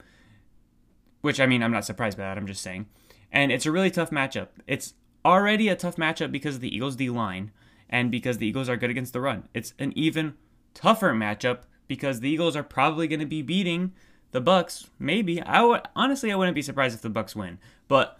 Which 1.21 1.39
I 1.39 1.45
mean, 1.45 1.63
I'm 1.63 1.71
not 1.71 1.85
surprised 1.85 2.17
by 2.17 2.23
that. 2.23 2.37
I'm 2.37 2.47
just 2.47 2.61
saying. 2.61 2.87
And 3.31 3.51
it's 3.51 3.65
a 3.65 3.71
really 3.71 3.91
tough 3.91 4.11
matchup. 4.11 4.49
It's 4.67 4.93
already 5.25 5.67
a 5.67 5.75
tough 5.75 5.97
matchup 5.97 6.31
because 6.31 6.55
of 6.55 6.61
the 6.61 6.73
Eagles 6.73 6.95
D 6.95 7.09
line 7.09 7.51
and 7.89 8.11
because 8.11 8.37
the 8.37 8.47
Eagles 8.47 8.69
are 8.69 8.77
good 8.77 8.89
against 8.89 9.13
the 9.13 9.21
run. 9.21 9.47
It's 9.53 9.73
an 9.79 9.93
even 9.97 10.35
tougher 10.73 11.13
matchup 11.13 11.59
because 11.87 12.19
the 12.19 12.29
Eagles 12.29 12.55
are 12.55 12.63
probably 12.63 13.07
going 13.07 13.19
to 13.19 13.25
be 13.25 13.41
beating 13.41 13.93
the 14.31 14.41
Bucks. 14.41 14.89
Maybe 14.99 15.41
I 15.41 15.63
would 15.63 15.81
honestly 15.95 16.31
I 16.31 16.35
wouldn't 16.35 16.55
be 16.55 16.61
surprised 16.61 16.95
if 16.95 17.01
the 17.01 17.09
Bucks 17.09 17.35
win, 17.35 17.59
but 17.87 18.19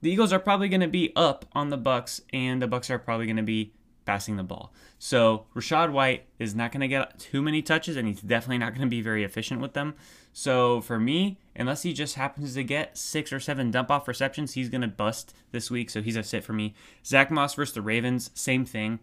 the 0.00 0.10
Eagles 0.10 0.32
are 0.32 0.38
probably 0.38 0.68
going 0.68 0.80
to 0.80 0.88
be 0.88 1.12
up 1.14 1.46
on 1.52 1.70
the 1.70 1.76
Bucks, 1.76 2.20
and 2.32 2.60
the 2.60 2.66
Bucks 2.66 2.90
are 2.90 2.98
probably 2.98 3.26
going 3.26 3.36
to 3.36 3.42
be 3.42 3.72
passing 4.04 4.36
the 4.36 4.42
ball. 4.42 4.72
So 4.98 5.46
Rachaad 5.54 5.92
White 5.92 6.26
is 6.38 6.54
not 6.54 6.72
going 6.72 6.80
to 6.80 6.88
get 6.88 7.18
too 7.18 7.42
many 7.42 7.62
touches, 7.62 7.96
and 7.96 8.06
he's 8.08 8.20
definitely 8.20 8.58
not 8.58 8.70
going 8.70 8.86
to 8.86 8.90
be 8.90 9.02
very 9.02 9.24
efficient 9.24 9.60
with 9.60 9.72
them. 9.72 9.94
So 10.32 10.80
for 10.80 10.98
me, 10.98 11.38
unless 11.54 11.82
he 11.82 11.92
just 11.92 12.14
happens 12.14 12.54
to 12.54 12.64
get 12.64 12.96
six 12.96 13.32
or 13.32 13.40
seven 13.40 13.70
dump 13.70 13.90
off 13.90 14.08
receptions, 14.08 14.54
he's 14.54 14.68
going 14.68 14.80
to 14.80 14.88
bust 14.88 15.34
this 15.50 15.70
week. 15.70 15.90
So 15.90 16.02
he's 16.02 16.16
a 16.16 16.22
sit 16.22 16.44
for 16.44 16.52
me. 16.52 16.74
Zach 17.04 17.30
Moss 17.30 17.54
versus 17.54 17.74
the 17.74 17.82
Ravens, 17.82 18.30
same 18.34 18.64
thing. 18.64 19.00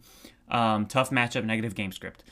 Um, 0.49 0.85
tough 0.87 1.11
matchup, 1.11 1.45
negative 1.45 1.75
game 1.75 1.91
script. 1.91 2.23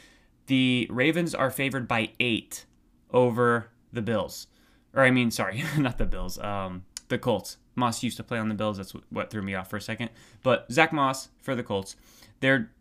The 0.47 0.87
Ravens 0.89 1.35
are 1.35 1.51
favored 1.51 1.87
by 1.87 2.11
eight 2.19 2.65
over 3.11 3.69
the 3.93 4.01
Bills. 4.01 4.47
Or 4.93 5.03
I 5.03 5.11
mean, 5.11 5.29
sorry, 5.29 5.63
not 5.77 5.97
the 5.97 6.05
Bills. 6.05 6.39
Um, 6.39 6.85
the 7.09 7.17
Colts. 7.17 7.57
Moss 7.75 8.01
used 8.01 8.17
to 8.17 8.23
play 8.23 8.39
on 8.39 8.49
the 8.49 8.55
Bills. 8.55 8.77
That's 8.77 8.93
what 9.11 9.29
threw 9.29 9.43
me 9.43 9.53
off 9.53 9.69
for 9.69 9.77
a 9.77 9.81
second. 9.81 10.09
But 10.41 10.71
Zach 10.71 10.91
Moss 10.91 11.29
for 11.41 11.53
the 11.53 11.63
Colts. 11.63 11.95
They're 12.39 12.71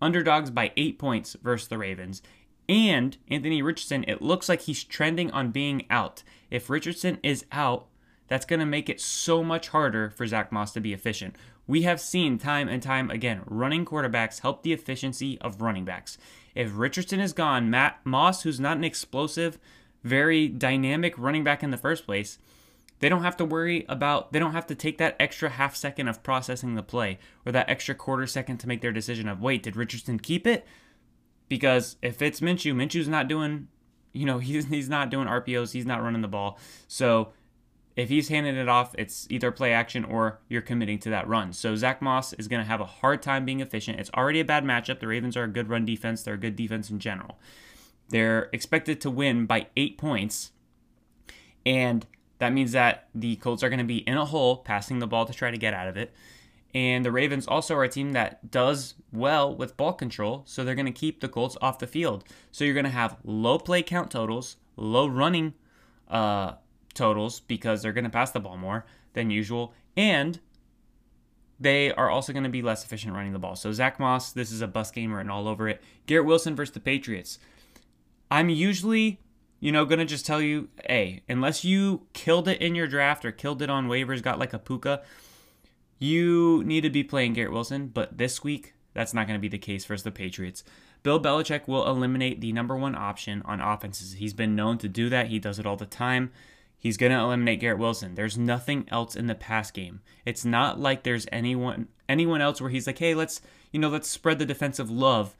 underdogs 0.00 0.50
by 0.50 0.72
eight 0.76 0.98
points 0.98 1.36
versus 1.42 1.68
the 1.68 1.78
Ravens. 1.78 2.22
And 2.68 3.16
Anthony 3.28 3.62
Richardson, 3.62 4.04
it 4.06 4.22
looks 4.22 4.48
like 4.48 4.62
he's 4.62 4.84
trending 4.84 5.30
on 5.30 5.50
being 5.50 5.86
out. 5.88 6.22
If 6.50 6.68
Richardson 6.68 7.18
is 7.22 7.44
out, 7.50 7.86
that's 8.28 8.44
going 8.44 8.60
to 8.60 8.66
make 8.66 8.88
it 8.88 9.00
so 9.00 9.42
much 9.42 9.68
harder 9.68 10.10
for 10.10 10.26
Zach 10.26 10.52
Moss 10.52 10.72
to 10.72 10.80
be 10.80 10.92
efficient. 10.92 11.34
We 11.66 11.82
have 11.82 12.00
seen 12.00 12.38
time 12.38 12.68
and 12.68 12.82
time 12.82 13.10
again 13.10 13.42
running 13.46 13.84
quarterbacks 13.84 14.40
help 14.40 14.62
the 14.62 14.72
efficiency 14.72 15.38
of 15.40 15.60
running 15.60 15.84
backs. 15.84 16.18
If 16.54 16.76
Richardson 16.76 17.20
is 17.20 17.32
gone, 17.32 17.70
Matt 17.70 18.00
Moss, 18.04 18.42
who's 18.42 18.60
not 18.60 18.76
an 18.76 18.84
explosive, 18.84 19.58
very 20.02 20.48
dynamic 20.48 21.14
running 21.16 21.44
back 21.44 21.62
in 21.62 21.70
the 21.70 21.76
first 21.76 22.04
place, 22.04 22.38
they 23.00 23.08
don't 23.08 23.22
have 23.22 23.36
to 23.36 23.44
worry 23.44 23.84
about, 23.88 24.32
they 24.32 24.38
don't 24.38 24.52
have 24.52 24.66
to 24.66 24.74
take 24.74 24.98
that 24.98 25.16
extra 25.20 25.48
half 25.50 25.76
second 25.76 26.08
of 26.08 26.22
processing 26.22 26.74
the 26.74 26.82
play 26.82 27.18
or 27.46 27.52
that 27.52 27.68
extra 27.68 27.94
quarter 27.94 28.26
second 28.26 28.58
to 28.58 28.68
make 28.68 28.80
their 28.80 28.92
decision 28.92 29.28
of, 29.28 29.40
wait, 29.40 29.62
did 29.62 29.76
Richardson 29.76 30.18
keep 30.18 30.46
it? 30.46 30.66
Because 31.48 31.96
if 32.02 32.20
it's 32.20 32.40
Minshew, 32.40 32.74
Minshew's 32.74 33.08
not 33.08 33.28
doing, 33.28 33.68
you 34.12 34.26
know, 34.26 34.38
he's, 34.38 34.66
he's 34.66 34.88
not 34.88 35.10
doing 35.10 35.28
RPOs, 35.28 35.72
he's 35.72 35.86
not 35.86 36.02
running 36.02 36.22
the 36.22 36.28
ball. 36.28 36.58
So 36.86 37.32
if 37.98 38.08
he's 38.08 38.28
handing 38.28 38.56
it 38.56 38.68
off, 38.68 38.94
it's 38.96 39.26
either 39.30 39.50
play 39.50 39.72
action 39.72 40.04
or 40.04 40.40
you're 40.48 40.62
committing 40.62 40.98
to 41.00 41.10
that 41.10 41.26
run. 41.26 41.52
So 41.52 41.74
Zach 41.74 42.00
Moss 42.00 42.32
is 42.34 42.46
going 42.46 42.62
to 42.62 42.68
have 42.68 42.80
a 42.80 42.84
hard 42.84 43.22
time 43.22 43.44
being 43.44 43.60
efficient. 43.60 43.98
It's 43.98 44.10
already 44.16 44.40
a 44.40 44.44
bad 44.44 44.64
matchup. 44.64 45.00
The 45.00 45.08
Ravens 45.08 45.36
are 45.36 45.44
a 45.44 45.48
good 45.48 45.68
run 45.68 45.84
defense, 45.84 46.22
they're 46.22 46.34
a 46.34 46.38
good 46.38 46.54
defense 46.54 46.90
in 46.90 47.00
general. 47.00 47.38
They're 48.08 48.48
expected 48.52 49.00
to 49.02 49.10
win 49.10 49.46
by 49.46 49.66
eight 49.76 49.98
points. 49.98 50.52
And 51.66 52.06
that 52.38 52.52
means 52.52 52.72
that 52.72 53.08
the 53.14 53.36
Colts 53.36 53.62
are 53.62 53.68
going 53.68 53.78
to 53.78 53.84
be 53.84 53.98
in 53.98 54.16
a 54.16 54.24
hole, 54.24 54.58
passing 54.58 54.98
the 54.98 55.06
ball 55.06 55.26
to 55.26 55.32
try 55.32 55.50
to 55.50 55.58
get 55.58 55.74
out 55.74 55.88
of 55.88 55.96
it. 55.96 56.12
And 56.74 57.04
the 57.04 57.12
Ravens 57.12 57.46
also 57.46 57.74
are 57.74 57.84
a 57.84 57.88
team 57.88 58.12
that 58.12 58.50
does 58.50 58.94
well 59.12 59.54
with 59.54 59.76
ball 59.76 59.94
control, 59.94 60.42
so 60.46 60.64
they're 60.64 60.74
going 60.74 60.86
to 60.86 60.92
keep 60.92 61.20
the 61.20 61.28
Colts 61.28 61.56
off 61.62 61.78
the 61.78 61.86
field. 61.86 62.24
So 62.52 62.64
you're 62.64 62.74
going 62.74 62.84
to 62.84 62.90
have 62.90 63.16
low 63.24 63.58
play 63.58 63.82
count 63.82 64.10
totals, 64.10 64.56
low 64.76 65.06
running 65.06 65.54
uh, 66.08 66.54
totals 66.94 67.40
because 67.40 67.82
they're 67.82 67.92
going 67.92 68.04
to 68.04 68.10
pass 68.10 68.30
the 68.30 68.40
ball 68.40 68.56
more 68.56 68.84
than 69.14 69.30
usual, 69.30 69.72
and 69.96 70.40
they 71.58 71.92
are 71.92 72.10
also 72.10 72.32
going 72.32 72.44
to 72.44 72.50
be 72.50 72.62
less 72.62 72.84
efficient 72.84 73.14
running 73.14 73.32
the 73.32 73.38
ball. 73.38 73.56
So 73.56 73.72
Zach 73.72 73.98
Moss, 73.98 74.32
this 74.32 74.52
is 74.52 74.60
a 74.60 74.68
bus 74.68 74.90
game 74.90 75.12
written 75.12 75.30
all 75.30 75.48
over 75.48 75.68
it. 75.68 75.82
Garrett 76.06 76.26
Wilson 76.26 76.54
versus 76.54 76.74
the 76.74 76.80
Patriots. 76.80 77.38
I'm 78.30 78.48
usually, 78.48 79.20
you 79.60 79.72
know, 79.72 79.84
to 79.84 80.04
just 80.04 80.26
tell 80.26 80.40
you, 80.40 80.68
hey, 80.86 81.22
unless 81.28 81.64
you 81.64 82.06
killed 82.12 82.48
it 82.48 82.60
in 82.60 82.74
your 82.74 82.86
draft 82.86 83.24
or 83.24 83.32
killed 83.32 83.62
it 83.62 83.70
on 83.70 83.88
waivers, 83.88 84.22
got 84.22 84.38
like 84.38 84.52
a 84.52 84.58
puka, 84.58 85.02
you 85.98 86.62
need 86.64 86.82
to 86.82 86.90
be 86.90 87.02
playing 87.02 87.32
Garrett 87.32 87.52
Wilson. 87.52 87.88
But 87.88 88.18
this 88.18 88.44
week, 88.44 88.74
that's 88.94 89.14
not 89.14 89.26
to 89.26 89.38
be 89.38 89.48
the 89.48 89.58
case 89.58 89.84
versus 89.84 90.04
the 90.04 90.10
Patriots. 90.10 90.62
Bill 91.02 91.20
Belichick 91.20 91.66
will 91.66 91.88
eliminate 91.88 92.40
the 92.40 92.52
number 92.52 92.76
one 92.76 92.94
option 92.94 93.42
on 93.44 93.60
offenses. 93.60 94.14
He's 94.14 94.32
been 94.34 94.56
known 94.56 94.78
to 94.78 94.88
do 94.88 95.08
that. 95.08 95.28
He 95.28 95.38
does 95.38 95.58
it 95.58 95.66
all 95.66 95.76
the 95.76 95.86
time. 95.86 96.32
He's 96.76 96.96
going 96.96 97.12
to 97.12 97.18
eliminate 97.18 97.60
Garrett 97.60 97.78
Wilson. 97.78 98.14
There's 98.14 98.38
nothing 98.38 98.86
else 98.88 99.16
in 99.16 99.26
the 99.26 99.34
pass 99.34 99.70
game. 99.70 100.00
It's 100.24 100.44
not 100.44 100.78
like 100.78 101.02
there's 101.02 101.26
anyone 101.32 101.88
anyone 102.08 102.40
else 102.40 102.60
where 102.60 102.70
he's 102.70 102.86
like, 102.86 102.98
"Hey, 102.98 103.14
let's, 103.14 103.40
you 103.72 103.80
know, 103.80 103.88
let's 103.88 104.08
spread 104.08 104.38
the 104.38 104.46
defensive 104.46 104.90
love, 104.90 105.36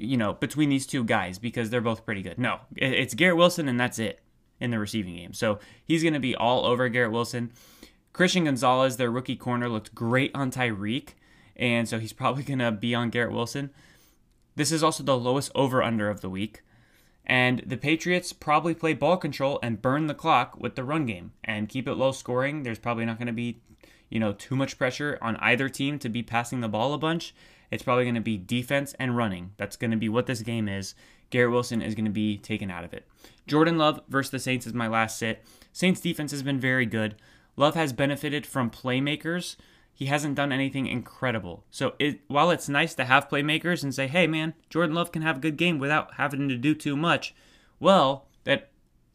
you 0.00 0.16
know, 0.16 0.34
between 0.34 0.68
these 0.68 0.86
two 0.86 1.04
guys 1.04 1.38
because 1.38 1.70
they're 1.70 1.80
both 1.80 2.04
pretty 2.04 2.22
good." 2.22 2.38
No. 2.38 2.60
It's 2.76 3.14
Garrett 3.14 3.36
Wilson 3.36 3.68
and 3.68 3.78
that's 3.78 3.98
it 3.98 4.20
in 4.60 4.70
the 4.70 4.78
receiving 4.78 5.16
game. 5.16 5.32
So, 5.32 5.58
he's 5.84 6.02
going 6.02 6.14
to 6.14 6.20
be 6.20 6.34
all 6.34 6.66
over 6.66 6.88
Garrett 6.88 7.12
Wilson. 7.12 7.52
Christian 8.12 8.44
Gonzalez, 8.44 8.96
their 8.96 9.10
rookie 9.10 9.36
corner, 9.36 9.68
looked 9.68 9.94
great 9.94 10.32
on 10.34 10.50
Tyreek, 10.50 11.10
and 11.56 11.88
so 11.88 11.98
he's 11.98 12.12
probably 12.14 12.42
going 12.42 12.58
to 12.58 12.72
be 12.72 12.94
on 12.94 13.10
Garrett 13.10 13.32
Wilson. 13.32 13.70
This 14.56 14.72
is 14.72 14.82
also 14.82 15.02
the 15.02 15.16
lowest 15.16 15.52
over 15.54 15.82
under 15.82 16.10
of 16.10 16.20
the 16.20 16.30
week. 16.30 16.62
And 17.24 17.62
the 17.64 17.76
Patriots 17.76 18.32
probably 18.32 18.74
play 18.74 18.92
ball 18.92 19.16
control 19.16 19.60
and 19.62 19.80
burn 19.80 20.06
the 20.06 20.14
clock 20.14 20.58
with 20.58 20.74
the 20.74 20.82
run 20.82 21.06
game 21.06 21.32
and 21.44 21.68
keep 21.68 21.86
it 21.86 21.94
low 21.94 22.12
scoring. 22.12 22.62
There's 22.62 22.78
probably 22.78 23.04
not 23.04 23.18
going 23.18 23.28
to 23.28 23.32
be, 23.32 23.60
you 24.08 24.18
know, 24.18 24.32
too 24.32 24.56
much 24.56 24.78
pressure 24.78 25.16
on 25.22 25.36
either 25.36 25.68
team 25.68 25.98
to 26.00 26.08
be 26.08 26.22
passing 26.22 26.60
the 26.60 26.68
ball 26.68 26.92
a 26.92 26.98
bunch. 26.98 27.34
It's 27.70 27.82
probably 27.82 28.04
going 28.04 28.14
to 28.16 28.20
be 28.20 28.36
defense 28.36 28.94
and 28.98 29.16
running. 29.16 29.52
That's 29.56 29.76
going 29.76 29.90
to 29.90 29.96
be 29.96 30.08
what 30.08 30.26
this 30.26 30.42
game 30.42 30.68
is. 30.68 30.94
Garrett 31.30 31.52
Wilson 31.52 31.82
is 31.82 31.94
going 31.94 32.04
to 32.04 32.10
be 32.10 32.38
taken 32.38 32.70
out 32.70 32.84
of 32.84 32.92
it. 32.92 33.06
Jordan 33.46 33.78
Love 33.78 34.00
versus 34.08 34.30
the 34.30 34.38
Saints 34.38 34.66
is 34.66 34.74
my 34.74 34.88
last 34.88 35.18
sit. 35.18 35.44
Saints 35.72 36.00
defense 36.00 36.32
has 36.32 36.42
been 36.42 36.58
very 36.58 36.86
good. 36.86 37.14
Love 37.56 37.74
has 37.74 37.92
benefited 37.92 38.46
from 38.46 38.70
playmakers 38.70 39.56
he 40.00 40.06
hasn't 40.06 40.34
done 40.34 40.50
anything 40.50 40.86
incredible. 40.86 41.62
So 41.70 41.92
it, 41.98 42.20
while 42.26 42.50
it's 42.50 42.70
nice 42.70 42.94
to 42.94 43.04
have 43.04 43.28
playmakers 43.28 43.82
and 43.82 43.94
say, 43.94 44.06
hey 44.06 44.26
man, 44.26 44.54
Jordan 44.70 44.94
Love 44.94 45.12
can 45.12 45.20
have 45.20 45.36
a 45.36 45.40
good 45.40 45.58
game 45.58 45.78
without 45.78 46.14
having 46.14 46.48
to 46.48 46.56
do 46.56 46.74
too 46.74 46.96
much, 46.96 47.34
well, 47.78 48.26
that 48.44 48.70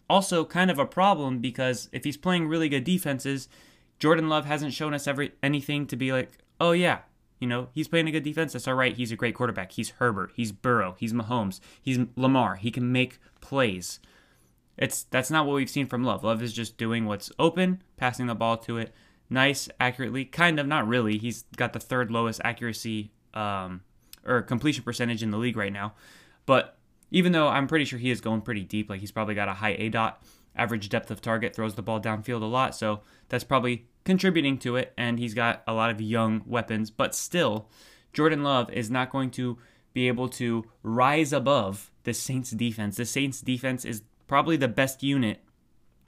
also 0.07 0.45
kind 0.45 0.69
of 0.69 0.77
a 0.77 0.85
problem 0.85 1.39
because 1.39 1.89
if 1.91 2.03
he's 2.03 2.17
playing 2.17 2.47
really 2.47 2.69
good 2.69 2.83
defenses, 2.83 3.49
Jordan 3.97 4.29
Love 4.29 4.45
hasn't 4.45 4.73
shown 4.73 4.93
us 4.93 5.07
every 5.07 5.31
anything 5.41 5.87
to 5.87 5.95
be 5.95 6.11
like, 6.13 6.37
oh 6.61 6.73
yeah, 6.73 6.99
you 7.39 7.47
know, 7.47 7.69
he's 7.73 7.87
playing 7.87 8.07
a 8.07 8.11
good 8.11 8.23
defense. 8.23 8.53
That's 8.53 8.67
all 8.67 8.75
right. 8.75 8.95
He's 8.95 9.11
a 9.11 9.15
great 9.15 9.35
quarterback. 9.35 9.73
He's 9.73 9.91
Herbert. 9.91 10.31
He's 10.35 10.51
Burrow. 10.51 10.95
He's 10.97 11.13
Mahomes. 11.13 11.59
He's 11.81 11.99
Lamar. 12.15 12.55
He 12.55 12.71
can 12.71 12.91
make 12.91 13.19
plays. 13.41 13.99
It's 14.77 15.03
that's 15.03 15.31
not 15.31 15.45
what 15.45 15.55
we've 15.55 15.69
seen 15.69 15.87
from 15.87 16.03
Love. 16.03 16.23
Love 16.23 16.41
is 16.41 16.53
just 16.53 16.77
doing 16.77 17.05
what's 17.05 17.31
open, 17.39 17.81
passing 17.97 18.27
the 18.27 18.35
ball 18.35 18.57
to 18.57 18.77
it, 18.77 18.93
nice 19.29 19.69
accurately. 19.79 20.25
Kind 20.25 20.59
of, 20.59 20.67
not 20.67 20.87
really. 20.87 21.17
He's 21.17 21.43
got 21.55 21.73
the 21.73 21.79
third 21.79 22.11
lowest 22.11 22.41
accuracy 22.43 23.11
um, 23.33 23.81
or 24.25 24.41
completion 24.41 24.83
percentage 24.83 25.23
in 25.23 25.31
the 25.31 25.37
league 25.37 25.57
right 25.57 25.71
now. 25.71 25.93
But 26.45 26.77
even 27.11 27.31
though 27.31 27.47
I'm 27.47 27.67
pretty 27.67 27.85
sure 27.85 27.99
he 27.99 28.11
is 28.11 28.21
going 28.21 28.41
pretty 28.41 28.63
deep, 28.63 28.89
like 28.89 28.99
he's 28.99 29.11
probably 29.11 29.35
got 29.35 29.47
a 29.47 29.53
high 29.53 29.75
A 29.79 29.89
dot, 29.89 30.21
average 30.55 30.89
depth 30.89 31.11
of 31.11 31.21
target, 31.21 31.55
throws 31.55 31.75
the 31.75 31.81
ball 31.81 32.01
downfield 32.01 32.41
a 32.41 32.45
lot. 32.45 32.75
So 32.75 33.01
that's 33.29 33.43
probably 33.43 33.87
contributing 34.05 34.57
to 34.59 34.77
it. 34.77 34.93
And 34.97 35.19
he's 35.19 35.33
got 35.33 35.63
a 35.67 35.73
lot 35.73 35.89
of 35.89 35.99
young 35.99 36.43
weapons. 36.45 36.89
But 36.89 37.13
still, 37.13 37.67
Jordan 38.13 38.43
Love 38.43 38.71
is 38.71 38.89
not 38.89 39.11
going 39.11 39.31
to 39.31 39.57
be 39.93 40.07
able 40.07 40.29
to 40.29 40.65
rise 40.83 41.33
above 41.33 41.91
the 42.03 42.13
Saints 42.13 42.51
defense. 42.51 42.97
The 42.97 43.05
Saints 43.05 43.41
defense 43.41 43.83
is 43.83 44.03
probably 44.27 44.57
the 44.57 44.67
best 44.67 45.03
unit 45.03 45.41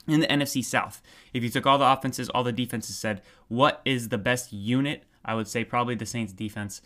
in 0.08 0.22
the 0.22 0.28
NFC 0.28 0.64
South. 0.64 1.02
If 1.34 1.44
you 1.44 1.50
took 1.50 1.66
all 1.66 1.78
the 1.78 1.92
offenses, 1.92 2.30
all 2.30 2.44
the 2.44 2.52
defenses 2.52 2.98
said, 2.98 3.22
what 3.48 3.82
is 3.84 4.10
the 4.10 4.18
best 4.18 4.54
unit? 4.54 5.04
I 5.26 5.36
would 5.36 5.48
say 5.48 5.64
probably 5.64 5.96
the 5.96 6.06
Saints 6.06 6.34
defense. 6.34 6.82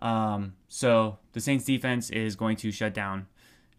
Um, 0.00 0.54
so 0.68 1.18
the 1.32 1.40
Saints 1.40 1.64
defense 1.64 2.10
is 2.10 2.36
going 2.36 2.56
to 2.58 2.72
shut 2.72 2.92
down 2.92 3.26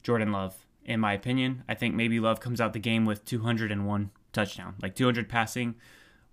Jordan 0.04 0.32
Love, 0.32 0.56
in 0.86 1.00
my 1.00 1.14
opinion. 1.14 1.64
I 1.68 1.76
think 1.76 1.96
maybe 1.96 2.20
Love 2.20 2.40
comes 2.40 2.62
out 2.62 2.74
the 2.74 2.80
game 2.80 3.06
with 3.06 3.26
201 3.26 4.12
touchdown, 4.32 4.76
like 4.82 4.96
200 4.96 5.28
passing 5.28 5.76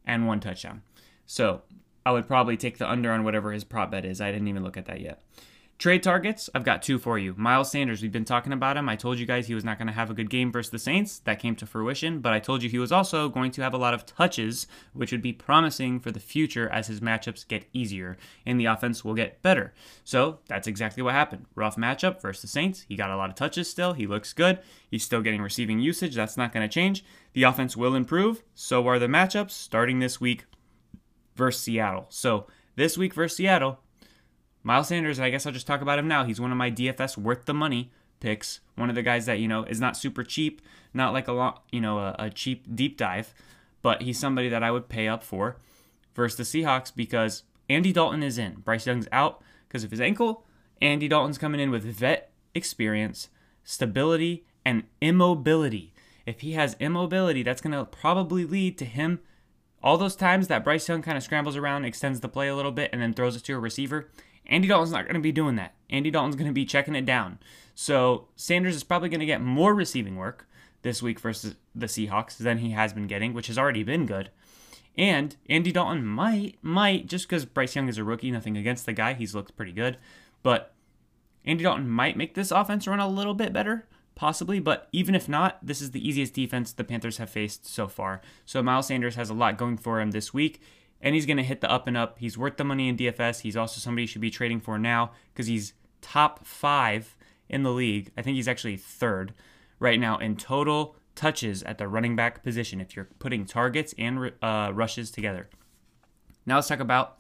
and 0.05 0.27
one 0.27 0.41
touchdown. 0.41 0.83
So 1.27 1.63
I 2.05 2.13
would 2.13 2.27
probably 2.27 2.57
take 2.57 2.79
the 2.79 2.91
under 2.91 3.13
on 3.13 3.25
whatever 3.25 3.53
his 3.53 3.65
prop 3.65 3.91
bet 3.91 4.05
is. 4.05 4.21
I 4.21 4.31
didn't 4.31 4.49
even 4.49 4.63
look 4.63 4.77
at 4.77 4.87
that 4.87 5.01
yet. 5.01 5.23
Trade 5.77 6.05
targets, 6.05 6.49
I've 6.55 6.65
got 6.65 6.83
two 6.83 7.01
for 7.01 7.19
you. 7.19 7.35
Miles 7.37 7.73
Sanders, 7.73 8.01
we've 8.01 8.13
been 8.13 8.25
talking 8.25 8.53
about 8.53 8.77
him. 8.77 8.89
I 8.89 8.95
told 8.95 9.19
you 9.19 9.27
guys 9.27 9.49
he 9.49 9.57
was 9.57 9.65
not 9.65 9.77
going 9.77 9.89
to 9.89 9.93
have 9.93 10.09
a 10.09 10.15
good 10.15 10.31
game 10.31 10.53
versus 10.53 10.71
the 10.71 10.79
Saints. 10.79 11.19
That 11.19 11.41
came 11.41 11.57
to 11.57 11.67
fruition, 11.67 12.21
but 12.21 12.33
I 12.33 12.39
told 12.39 12.63
you 12.63 12.71
he 12.71 12.79
was 12.79 12.93
also 12.93 13.29
going 13.29 13.51
to 13.51 13.63
have 13.63 13.75
a 13.75 13.79
lot 13.79 13.93
of 13.93 14.07
touches, 14.07 14.69
which 14.93 15.11
would 15.11 15.21
be 15.21 15.33
promising 15.33 15.99
for 15.99 16.13
the 16.13 16.21
future 16.21 16.69
as 16.69 16.87
his 16.87 17.01
matchups 17.01 17.47
get 17.49 17.67
easier 17.73 18.17
and 18.47 18.59
the 18.59 18.67
offense 18.67 19.05
will 19.05 19.15
get 19.15 19.43
better. 19.43 19.75
So 20.05 20.39
that's 20.47 20.69
exactly 20.69 21.03
what 21.03 21.13
happened. 21.13 21.47
Rough 21.57 21.77
matchup 21.77 22.23
versus 22.23 22.43
the 22.43 22.49
Saints. 22.49 22.87
He 22.89 22.95
got 22.95 23.11
a 23.11 23.17
lot 23.17 23.29
of 23.29 23.35
touches 23.35 23.69
still. 23.69 23.95
He 23.95 24.07
looks 24.07 24.33
good. 24.33 24.61
He's 24.89 25.05
still 25.05 25.23
getting 25.23 25.43
receiving 25.43 25.81
usage. 25.81 26.15
That's 26.15 26.37
not 26.37 26.53
going 26.53 26.67
to 26.67 26.73
change. 26.73 27.05
The 27.33 27.43
offense 27.43 27.77
will 27.77 27.97
improve. 27.97 28.45
So 28.55 28.87
are 28.87 29.01
the 29.01 29.09
matchups 29.09 29.51
starting 29.51 29.99
this 29.99 30.21
week 30.21 30.45
versus 31.35 31.63
Seattle. 31.63 32.07
So 32.11 32.47
this 32.77 32.97
week 32.97 33.13
versus 33.13 33.37
Seattle, 33.37 33.81
Miles 34.67 34.89
Sanders, 34.89 35.21
I 35.21 35.29
guess 35.29 35.45
I'll 35.45 35.53
just 35.53 35.67
talk 35.67 35.83
about 35.83 35.99
him 35.99 36.09
now. 36.09 36.25
He's 36.25 36.41
one 36.41 36.51
of 36.51 36.57
my 36.57 36.71
DFS 36.71 37.19
worth 37.19 37.45
the 37.45 37.53
money 37.53 37.93
picks. 38.19 38.61
One 38.77 38.89
of 38.89 38.95
the 38.97 39.03
guys 39.03 39.27
that, 39.27 39.39
you 39.39 39.47
know, 39.47 39.65
is 39.65 39.79
not 39.79 39.97
super 39.97 40.25
cheap, 40.25 40.63
not 40.95 41.13
like 41.13 41.29
a 41.29 41.33
lot, 41.33 41.65
you 41.71 41.83
know, 41.83 41.99
a, 41.99 42.17
a 42.19 42.31
cheap 42.31 42.75
deep 42.75 42.97
dive, 42.97 43.35
but 43.83 44.03
he's 44.03 44.19
somebody 44.19 44.49
that 44.49 44.63
I 44.63 44.71
would 44.71 44.89
pay 44.89 45.07
up 45.07 45.23
for 45.23 45.59
versus 46.15 46.51
the 46.51 46.63
Seahawks 46.63 46.91
because 46.95 47.43
Andy 47.69 47.93
Dalton 47.93 48.23
is 48.23 48.39
in. 48.39 48.55
Bryce 48.65 48.87
Young's 48.87 49.07
out 49.13 49.43
because 49.69 49.85
of 49.85 49.91
his 49.91 50.01
ankle. 50.01 50.47
Andy 50.81 51.09
Dalton's 51.09 51.39
coming 51.39 51.61
in 51.61 51.71
with 51.71 51.85
vet 51.85 52.33
experience, 52.55 53.29
stability, 53.65 54.47
and 54.65 54.85
immobility. 55.03 55.93
If 56.25 56.41
he 56.41 56.53
has 56.53 56.75
immobility, 56.81 57.43
that's 57.43 57.61
going 57.61 57.77
to 57.77 57.85
probably 57.85 58.47
lead 58.47 58.79
to 58.79 58.87
him 58.87 59.21
all 59.83 59.99
those 59.99 60.17
times 60.17 60.49
that 60.49 60.65
Bryce 60.65 60.89
Young 60.89 61.03
kind 61.03 61.19
of 61.19 61.23
scrambles 61.23 61.57
around, 61.57 61.85
extends 61.85 62.21
the 62.21 62.29
play 62.29 62.49
a 62.49 62.57
little 62.57 62.73
bit, 62.73 62.89
and 62.93 63.03
then 63.03 63.13
throws 63.13 63.37
it 63.37 63.45
to 63.45 63.53
a 63.53 63.59
receiver. 63.59 64.09
Andy 64.47 64.69
Dalton's 64.69 64.93
not 64.93 65.05
going 65.05 65.15
to 65.15 65.21
be 65.21 65.33
doing 65.33 65.57
that. 65.57 65.75
Andy 65.91 66.11
Dalton's 66.11 66.37
going 66.37 66.49
to 66.49 66.53
be 66.53 66.65
checking 66.65 66.95
it 66.95 67.07
down. 67.07 67.39
So 67.75 68.29
Sanders 68.37 68.77
is 68.77 68.85
probably 68.85 69.09
going 69.09 69.21
to 69.21 69.27
get 69.27 69.41
more 69.41 69.75
receiving 69.75 70.17
work 70.17 70.49
this 70.83 71.03
week 71.03 71.19
versus 71.19 71.55
the 71.75 71.87
Seahawks 71.87 72.37
than 72.37 72.59
he 72.59 72.71
has 72.71 72.93
been 72.93 73.07
getting, 73.07 73.33
which 73.33 73.47
has 73.47 73.59
already 73.59 73.83
been 73.83 74.07
good. 74.07 74.31
And 74.97 75.35
Andy 75.49 75.73
Dalton 75.73 76.05
might, 76.05 76.57
might, 76.63 77.07
just 77.07 77.29
because 77.29 77.45
Bryce 77.45 77.75
Young 77.75 77.89
is 77.89 77.99
a 77.99 78.05
rookie, 78.05 78.31
nothing 78.31 78.57
against 78.57 78.87
the 78.87 78.93
guy, 78.93 79.15
he's 79.15 79.35
looked 79.35 79.57
pretty 79.57 79.73
good. 79.73 79.97
But 80.43 80.73
Andy 81.45 81.65
Dalton 81.65 81.89
might 81.89 82.17
make 82.17 82.35
this 82.35 82.51
offense 82.51 82.87
run 82.87 83.01
a 83.01 83.09
little 83.09 83.35
bit 83.35 83.53
better 83.53 83.87
possibly, 84.15 84.61
but 84.61 84.89
even 84.93 85.15
if 85.15 85.29
not, 85.29 85.59
this 85.63 85.81
is 85.81 85.91
the 85.91 86.07
easiest 86.07 86.35
defense 86.35 86.73
the 86.73 86.85
Panthers 86.85 87.19
have 87.19 87.31
faced 87.31 87.67
so 87.67 87.89
far. 87.89 88.21
So 88.45 88.63
Miles 88.63 88.87
Sanders 88.87 89.17
has 89.17 89.31
a 89.31 89.35
lot 89.35 89.59
going 89.59 89.77
for 89.77 90.01
him 90.01 90.13
this 90.13 90.33
week, 90.33 90.61
and 91.05 91.15
he's 91.15 91.27
going 91.27 91.37
to 91.37 91.45
hit 91.45 91.61
the 91.61 91.71
up 91.71 91.87
and 91.87 91.97
up. 91.97 92.19
He's 92.19 92.39
worth 92.39 92.57
the 92.57 92.65
money 92.65 92.89
in 92.89 92.97
DFS. 92.97 93.43
He's 93.43 93.59
also 93.59 93.79
somebody 93.79 94.03
you 94.03 94.09
should 94.09 94.23
be 94.23 94.31
trading 94.31 94.59
for 94.59 94.79
now 94.79 95.13
because 95.33 95.47
he's 95.47 95.75
top 96.01 96.47
five 96.47 97.15
in 97.49 97.63
the 97.63 97.71
league. 97.71 98.11
I 98.17 98.23
think 98.23 98.37
he's 98.37 98.49
actually 98.49 98.79
third 98.79 99.35
right 99.79 100.01
now 100.01 100.17
in 100.17 100.37
total 100.37 100.97
touches 101.15 101.63
at 101.63 101.77
the 101.77 101.87
running 101.87 102.17
back 102.17 102.43
position 102.43 102.81
if 102.81 102.97
you're 102.97 103.09
putting 103.19 103.45
targets 103.45 103.95
and 103.99 104.33
uh, 104.43 104.73
rushes 104.75 105.11
together. 105.11 105.51
Now 106.47 106.57
let's 106.57 106.69
talk 106.69 106.81
about 106.81 107.19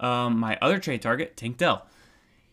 um, 0.00 0.38
my 0.38 0.58
other 0.60 0.80
trade 0.80 1.00
target, 1.00 1.36
Tank 1.36 1.56
Dell. 1.56 1.86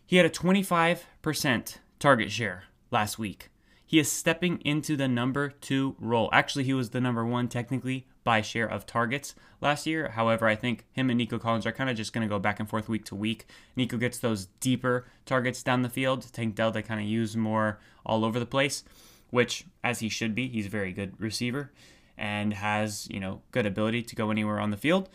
He 0.05 0.17
had 0.17 0.27
a 0.27 0.29
25% 0.29 1.77
target 1.97 2.31
share 2.31 2.65
last 2.91 3.17
week. 3.17 3.49
He 3.83 3.97
is 3.97 4.11
stepping 4.11 4.59
into 4.59 4.95
the 4.95 5.07
number 5.07 5.49
two 5.49 5.95
role. 5.99 6.29
Actually, 6.31 6.65
he 6.65 6.73
was 6.73 6.91
the 6.91 7.01
number 7.01 7.25
one 7.25 7.47
technically 7.47 8.05
by 8.23 8.41
share 8.41 8.67
of 8.67 8.85
targets 8.85 9.33
last 9.61 9.87
year. 9.87 10.09
However, 10.09 10.47
I 10.47 10.55
think 10.55 10.85
him 10.91 11.09
and 11.09 11.17
Nico 11.17 11.39
Collins 11.39 11.65
are 11.65 11.71
kind 11.71 11.89
of 11.89 11.95
just 11.95 12.13
going 12.13 12.27
to 12.27 12.29
go 12.29 12.39
back 12.39 12.59
and 12.59 12.69
forth 12.69 12.87
week 12.87 13.05
to 13.05 13.15
week. 13.15 13.45
Nico 13.75 13.97
gets 13.97 14.19
those 14.19 14.47
deeper 14.59 15.05
targets 15.25 15.63
down 15.63 15.81
the 15.81 15.89
field. 15.89 16.31
Tank 16.31 16.55
Dell, 16.55 16.71
they 16.71 16.81
kind 16.81 16.99
of 16.99 17.07
use 17.07 17.35
more 17.35 17.79
all 18.05 18.23
over 18.23 18.39
the 18.39 18.45
place, 18.45 18.83
which, 19.29 19.65
as 19.83 19.99
he 19.99 20.09
should 20.09 20.35
be, 20.35 20.47
he's 20.47 20.67
a 20.67 20.69
very 20.69 20.91
good 20.91 21.19
receiver 21.19 21.71
and 22.17 22.53
has, 22.53 23.07
you 23.09 23.19
know, 23.19 23.41
good 23.51 23.65
ability 23.65 24.03
to 24.03 24.15
go 24.15 24.29
anywhere 24.29 24.59
on 24.59 24.69
the 24.69 24.77
field. 24.77 25.09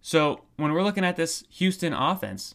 So 0.00 0.44
when 0.56 0.72
we're 0.72 0.82
looking 0.82 1.04
at 1.04 1.16
this 1.16 1.44
Houston 1.50 1.92
offense, 1.92 2.54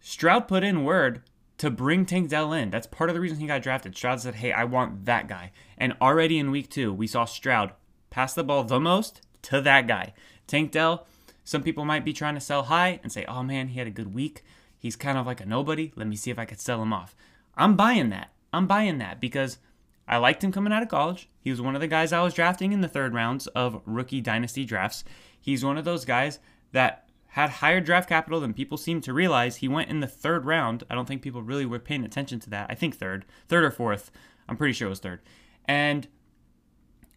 Stroud 0.00 0.48
put 0.48 0.64
in 0.64 0.84
word 0.84 1.22
to 1.58 1.70
bring 1.70 2.04
Tank 2.04 2.30
Dell 2.30 2.52
in. 2.52 2.70
That's 2.70 2.86
part 2.86 3.10
of 3.10 3.14
the 3.14 3.20
reason 3.20 3.38
he 3.38 3.46
got 3.46 3.62
drafted. 3.62 3.96
Stroud 3.96 4.20
said, 4.20 4.36
hey, 4.36 4.52
I 4.52 4.64
want 4.64 5.04
that 5.04 5.28
guy. 5.28 5.52
And 5.78 5.94
already 6.00 6.38
in 6.38 6.50
week 6.50 6.68
two, 6.68 6.92
we 6.92 7.06
saw 7.06 7.24
Stroud 7.24 7.72
pass 8.14 8.32
the 8.32 8.44
ball 8.44 8.62
the 8.62 8.78
most 8.78 9.20
to 9.42 9.60
that 9.60 9.88
guy. 9.88 10.14
Tank 10.46 10.70
Dell, 10.70 11.04
some 11.42 11.64
people 11.64 11.84
might 11.84 12.04
be 12.04 12.12
trying 12.12 12.34
to 12.34 12.40
sell 12.40 12.64
high 12.64 13.00
and 13.02 13.10
say, 13.10 13.24
oh 13.26 13.42
man, 13.42 13.68
he 13.68 13.80
had 13.80 13.88
a 13.88 13.90
good 13.90 14.14
week. 14.14 14.44
He's 14.78 14.94
kind 14.94 15.18
of 15.18 15.26
like 15.26 15.40
a 15.40 15.46
nobody. 15.46 15.92
Let 15.96 16.06
me 16.06 16.14
see 16.14 16.30
if 16.30 16.38
I 16.38 16.44
could 16.44 16.60
sell 16.60 16.80
him 16.80 16.92
off. 16.92 17.16
I'm 17.56 17.74
buying 17.74 18.10
that. 18.10 18.30
I'm 18.52 18.68
buying 18.68 18.98
that 18.98 19.20
because 19.20 19.58
I 20.06 20.18
liked 20.18 20.44
him 20.44 20.52
coming 20.52 20.72
out 20.72 20.82
of 20.84 20.88
college. 20.88 21.28
He 21.40 21.50
was 21.50 21.60
one 21.60 21.74
of 21.74 21.80
the 21.80 21.88
guys 21.88 22.12
I 22.12 22.22
was 22.22 22.34
drafting 22.34 22.72
in 22.72 22.82
the 22.82 22.88
third 22.88 23.14
rounds 23.14 23.48
of 23.48 23.82
rookie 23.84 24.20
dynasty 24.20 24.64
drafts. 24.64 25.02
He's 25.40 25.64
one 25.64 25.76
of 25.76 25.84
those 25.84 26.04
guys 26.04 26.38
that 26.70 27.08
had 27.28 27.50
higher 27.50 27.80
draft 27.80 28.08
capital 28.08 28.38
than 28.38 28.54
people 28.54 28.78
seem 28.78 29.00
to 29.00 29.12
realize. 29.12 29.56
He 29.56 29.66
went 29.66 29.90
in 29.90 29.98
the 29.98 30.06
third 30.06 30.44
round. 30.44 30.84
I 30.88 30.94
don't 30.94 31.06
think 31.06 31.20
people 31.20 31.42
really 31.42 31.66
were 31.66 31.80
paying 31.80 32.04
attention 32.04 32.38
to 32.40 32.50
that. 32.50 32.68
I 32.70 32.76
think 32.76 32.96
third, 32.96 33.24
third 33.48 33.64
or 33.64 33.72
fourth. 33.72 34.12
I'm 34.48 34.56
pretty 34.56 34.72
sure 34.72 34.86
it 34.86 34.90
was 34.90 35.00
third. 35.00 35.20
And 35.64 36.06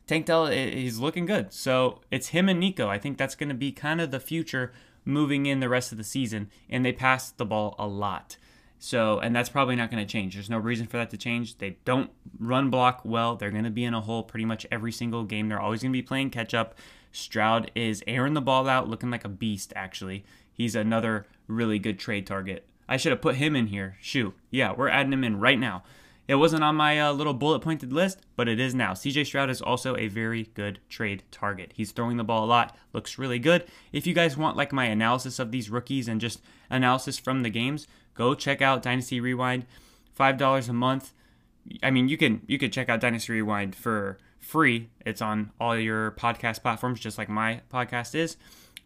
Tank 0.07 0.25
Dell 0.25 0.47
is 0.47 0.99
looking 0.99 1.25
good. 1.25 1.53
So 1.53 2.01
it's 2.09 2.29
him 2.29 2.49
and 2.49 2.59
Nico. 2.59 2.87
I 2.89 2.97
think 2.97 3.17
that's 3.17 3.35
going 3.35 3.49
to 3.49 3.55
be 3.55 3.71
kind 3.71 4.01
of 4.01 4.09
the 4.11 4.19
future 4.19 4.71
moving 5.05 5.45
in 5.45 5.59
the 5.59 5.69
rest 5.69 5.91
of 5.91 5.97
the 5.97 6.03
season. 6.03 6.49
And 6.69 6.85
they 6.85 6.93
pass 6.93 7.29
the 7.29 7.45
ball 7.45 7.75
a 7.77 7.87
lot. 7.87 8.37
So, 8.79 9.19
and 9.19 9.35
that's 9.35 9.49
probably 9.49 9.75
not 9.75 9.91
going 9.91 10.05
to 10.05 10.11
change. 10.11 10.35
There's 10.35 10.49
no 10.49 10.59
reason 10.59 10.87
for 10.87 10.97
that 10.97 11.09
to 11.09 11.17
change. 11.17 11.57
They 11.57 11.77
don't 11.83 12.11
run 12.39 12.69
block 12.69 13.01
well. 13.03 13.35
They're 13.35 13.51
going 13.51 13.63
to 13.63 13.69
be 13.69 13.83
in 13.83 13.93
a 13.93 14.01
hole 14.01 14.23
pretty 14.23 14.45
much 14.45 14.67
every 14.71 14.91
single 14.91 15.23
game. 15.23 15.49
They're 15.49 15.59
always 15.59 15.81
going 15.81 15.91
to 15.91 15.97
be 15.97 16.03
playing 16.03 16.29
catch 16.29 16.53
up. 16.53 16.75
Stroud 17.11 17.71
is 17.73 18.03
airing 18.05 18.33
the 18.35 18.41
ball 18.41 18.69
out, 18.69 18.87
looking 18.87 19.09
like 19.09 19.25
a 19.25 19.29
beast, 19.29 19.73
actually. 19.75 20.23
He's 20.53 20.75
another 20.75 21.25
really 21.47 21.79
good 21.79 21.97
trade 21.97 22.27
target. 22.27 22.67
I 22.87 22.97
should 22.97 23.11
have 23.11 23.21
put 23.21 23.35
him 23.35 23.55
in 23.55 23.67
here. 23.67 23.97
Shoot. 23.99 24.35
Yeah, 24.51 24.73
we're 24.73 24.89
adding 24.89 25.13
him 25.13 25.23
in 25.23 25.39
right 25.39 25.59
now. 25.59 25.83
It 26.27 26.35
wasn't 26.35 26.63
on 26.63 26.75
my 26.75 26.99
uh, 26.99 27.13
little 27.13 27.33
bullet 27.33 27.61
pointed 27.61 27.93
list, 27.93 28.19
but 28.35 28.49
it 28.49 28.59
is 28.59 28.75
now. 28.75 28.91
CJ 28.91 29.25
Stroud 29.25 29.49
is 29.49 29.61
also 29.61 29.95
a 29.95 30.07
very 30.07 30.49
good 30.53 30.79
trade 30.89 31.23
target. 31.31 31.71
He's 31.75 31.91
throwing 31.91 32.17
the 32.17 32.23
ball 32.23 32.43
a 32.43 32.45
lot, 32.45 32.75
looks 32.91 33.17
really 33.17 33.39
good. 33.39 33.65
If 33.93 34.05
you 34.05 34.13
guys 34.13 34.35
want 34.35 34.57
like 34.57 34.73
my 34.73 34.85
analysis 34.85 35.39
of 35.39 35.51
these 35.51 35.69
rookies 35.69 36.07
and 36.07 36.19
just 36.19 36.41
analysis 36.69 37.17
from 37.17 37.43
the 37.43 37.49
games, 37.49 37.87
go 38.13 38.35
check 38.35 38.61
out 38.61 38.83
Dynasty 38.83 39.19
Rewind. 39.19 39.65
$5 40.17 40.69
a 40.69 40.73
month. 40.73 41.13
I 41.83 41.91
mean, 41.91 42.07
you 42.07 42.17
can 42.17 42.41
you 42.47 42.57
could 42.57 42.73
check 42.73 42.89
out 42.89 43.01
Dynasty 43.01 43.33
Rewind 43.33 43.75
for 43.75 44.17
free. 44.39 44.89
It's 45.05 45.21
on 45.21 45.51
all 45.59 45.77
your 45.77 46.11
podcast 46.11 46.61
platforms, 46.61 46.99
just 46.99 47.17
like 47.17 47.29
my 47.29 47.61
podcast 47.71 48.15
is. 48.15 48.37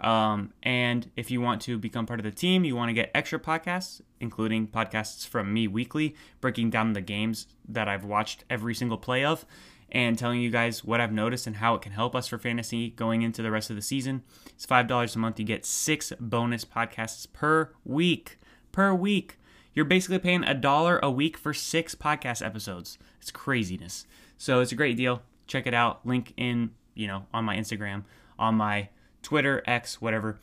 Um, 0.02 0.54
and 0.64 1.10
if 1.16 1.30
you 1.30 1.42
want 1.42 1.62
to 1.64 1.78
become 1.78 2.06
part 2.06 2.20
of 2.20 2.24
the 2.24 2.32
team, 2.32 2.64
you 2.64 2.76
want 2.76 2.90
to 2.90 2.94
get 2.94 3.12
extra 3.14 3.40
podcasts, 3.40 4.02
including 4.20 4.68
podcasts 4.68 5.28
from 5.28 5.54
me 5.54 5.68
weekly, 5.68 6.16
breaking 6.42 6.72
down 6.72 6.94
the 6.94 7.02
games 7.02 7.48
that 7.70 7.88
I've 7.88 8.04
watched 8.04 8.44
every 8.50 8.74
single 8.74 8.98
play 8.98 9.24
of 9.24 9.46
and 9.92 10.18
telling 10.18 10.42
you 10.42 10.50
guys 10.50 10.84
what 10.84 11.02
I've 11.02 11.12
noticed 11.12 11.46
and 11.46 11.58
how 11.58 11.76
it 11.76 11.82
can 11.82 11.92
help 11.92 12.16
us 12.16 12.28
for 12.28 12.38
fantasy 12.38 12.90
going 12.90 13.22
into 13.22 13.42
the 13.42 13.52
rest 13.52 13.70
of 13.70 13.76
the 13.76 13.82
season. 13.82 14.24
It's 14.48 14.66
$5 14.66 15.16
a 15.16 15.20
month. 15.20 15.40
You 15.40 15.46
get 15.46 15.66
six 15.66 16.12
bonus 16.20 16.66
podcasts 16.66 17.32
per 17.32 17.72
week. 17.86 18.40
Per 18.72 18.94
week. 18.94 19.38
You're 19.74 19.86
basically 19.86 20.20
paying 20.20 20.44
a 20.44 20.54
dollar 20.54 21.00
a 21.04 21.12
week 21.12 21.38
for 21.38 21.54
six 21.54 21.94
podcast 21.94 22.46
episodes. 22.46 22.98
It's 23.22 23.32
craziness. 23.32 24.06
So 24.38 24.62
it's 24.62 24.72
a 24.72 24.76
great 24.76 24.98
deal 24.98 25.22
check 25.52 25.68
it 25.68 25.74
out. 25.74 26.06
Link 26.06 26.34
in, 26.38 26.72
you 26.96 27.08
know, 27.08 27.26
on 27.34 27.44
my 27.44 27.58
Instagram, 27.58 28.04
on 28.40 28.56
my 28.56 28.90
Twitter, 29.22 29.64
X, 29.66 30.02
whatever. 30.02 30.40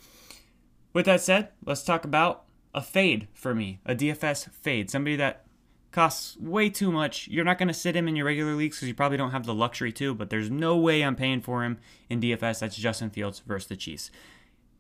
With 0.93 1.07
that 1.07 1.21
said, 1.21 1.51
let's 1.65 1.83
talk 1.83 2.05
about 2.05 2.45
a 2.75 2.81
fade 2.81 3.29
for 3.33 3.55
me, 3.55 3.81
a 3.85 3.95
DFS 3.95 4.51
fade. 4.53 4.91
Somebody 4.91 5.17
that 5.17 5.45
costs 5.91 6.37
way 6.39 6.69
too 6.71 6.93
much. 6.93 7.29
You're 7.29 7.45
not 7.45 7.59
going 7.59 7.69
to 7.69 7.75
sit 7.75 7.97
him 7.97 8.09
in 8.09 8.17
your 8.17 8.27
regular 8.27 8.55
leagues 8.55 8.77
because 8.77 8.89
you 8.89 8.95
probably 8.95 9.17
don't 9.17 9.31
have 9.31 9.47
the 9.47 9.55
luxury 9.55 9.93
to, 9.93 10.15
but 10.15 10.31
there's 10.31 10.51
no 10.51 10.77
way 10.77 11.03
I'm 11.03 11.17
paying 11.17 11.41
for 11.41 11.65
him 11.65 11.79
in 12.09 12.21
DFS. 12.21 12.61
That's 12.61 12.77
Justin 12.77 13.11
Fields 13.11 13.43
versus 13.47 13.69
the 13.69 13.77
Chiefs. 13.77 14.11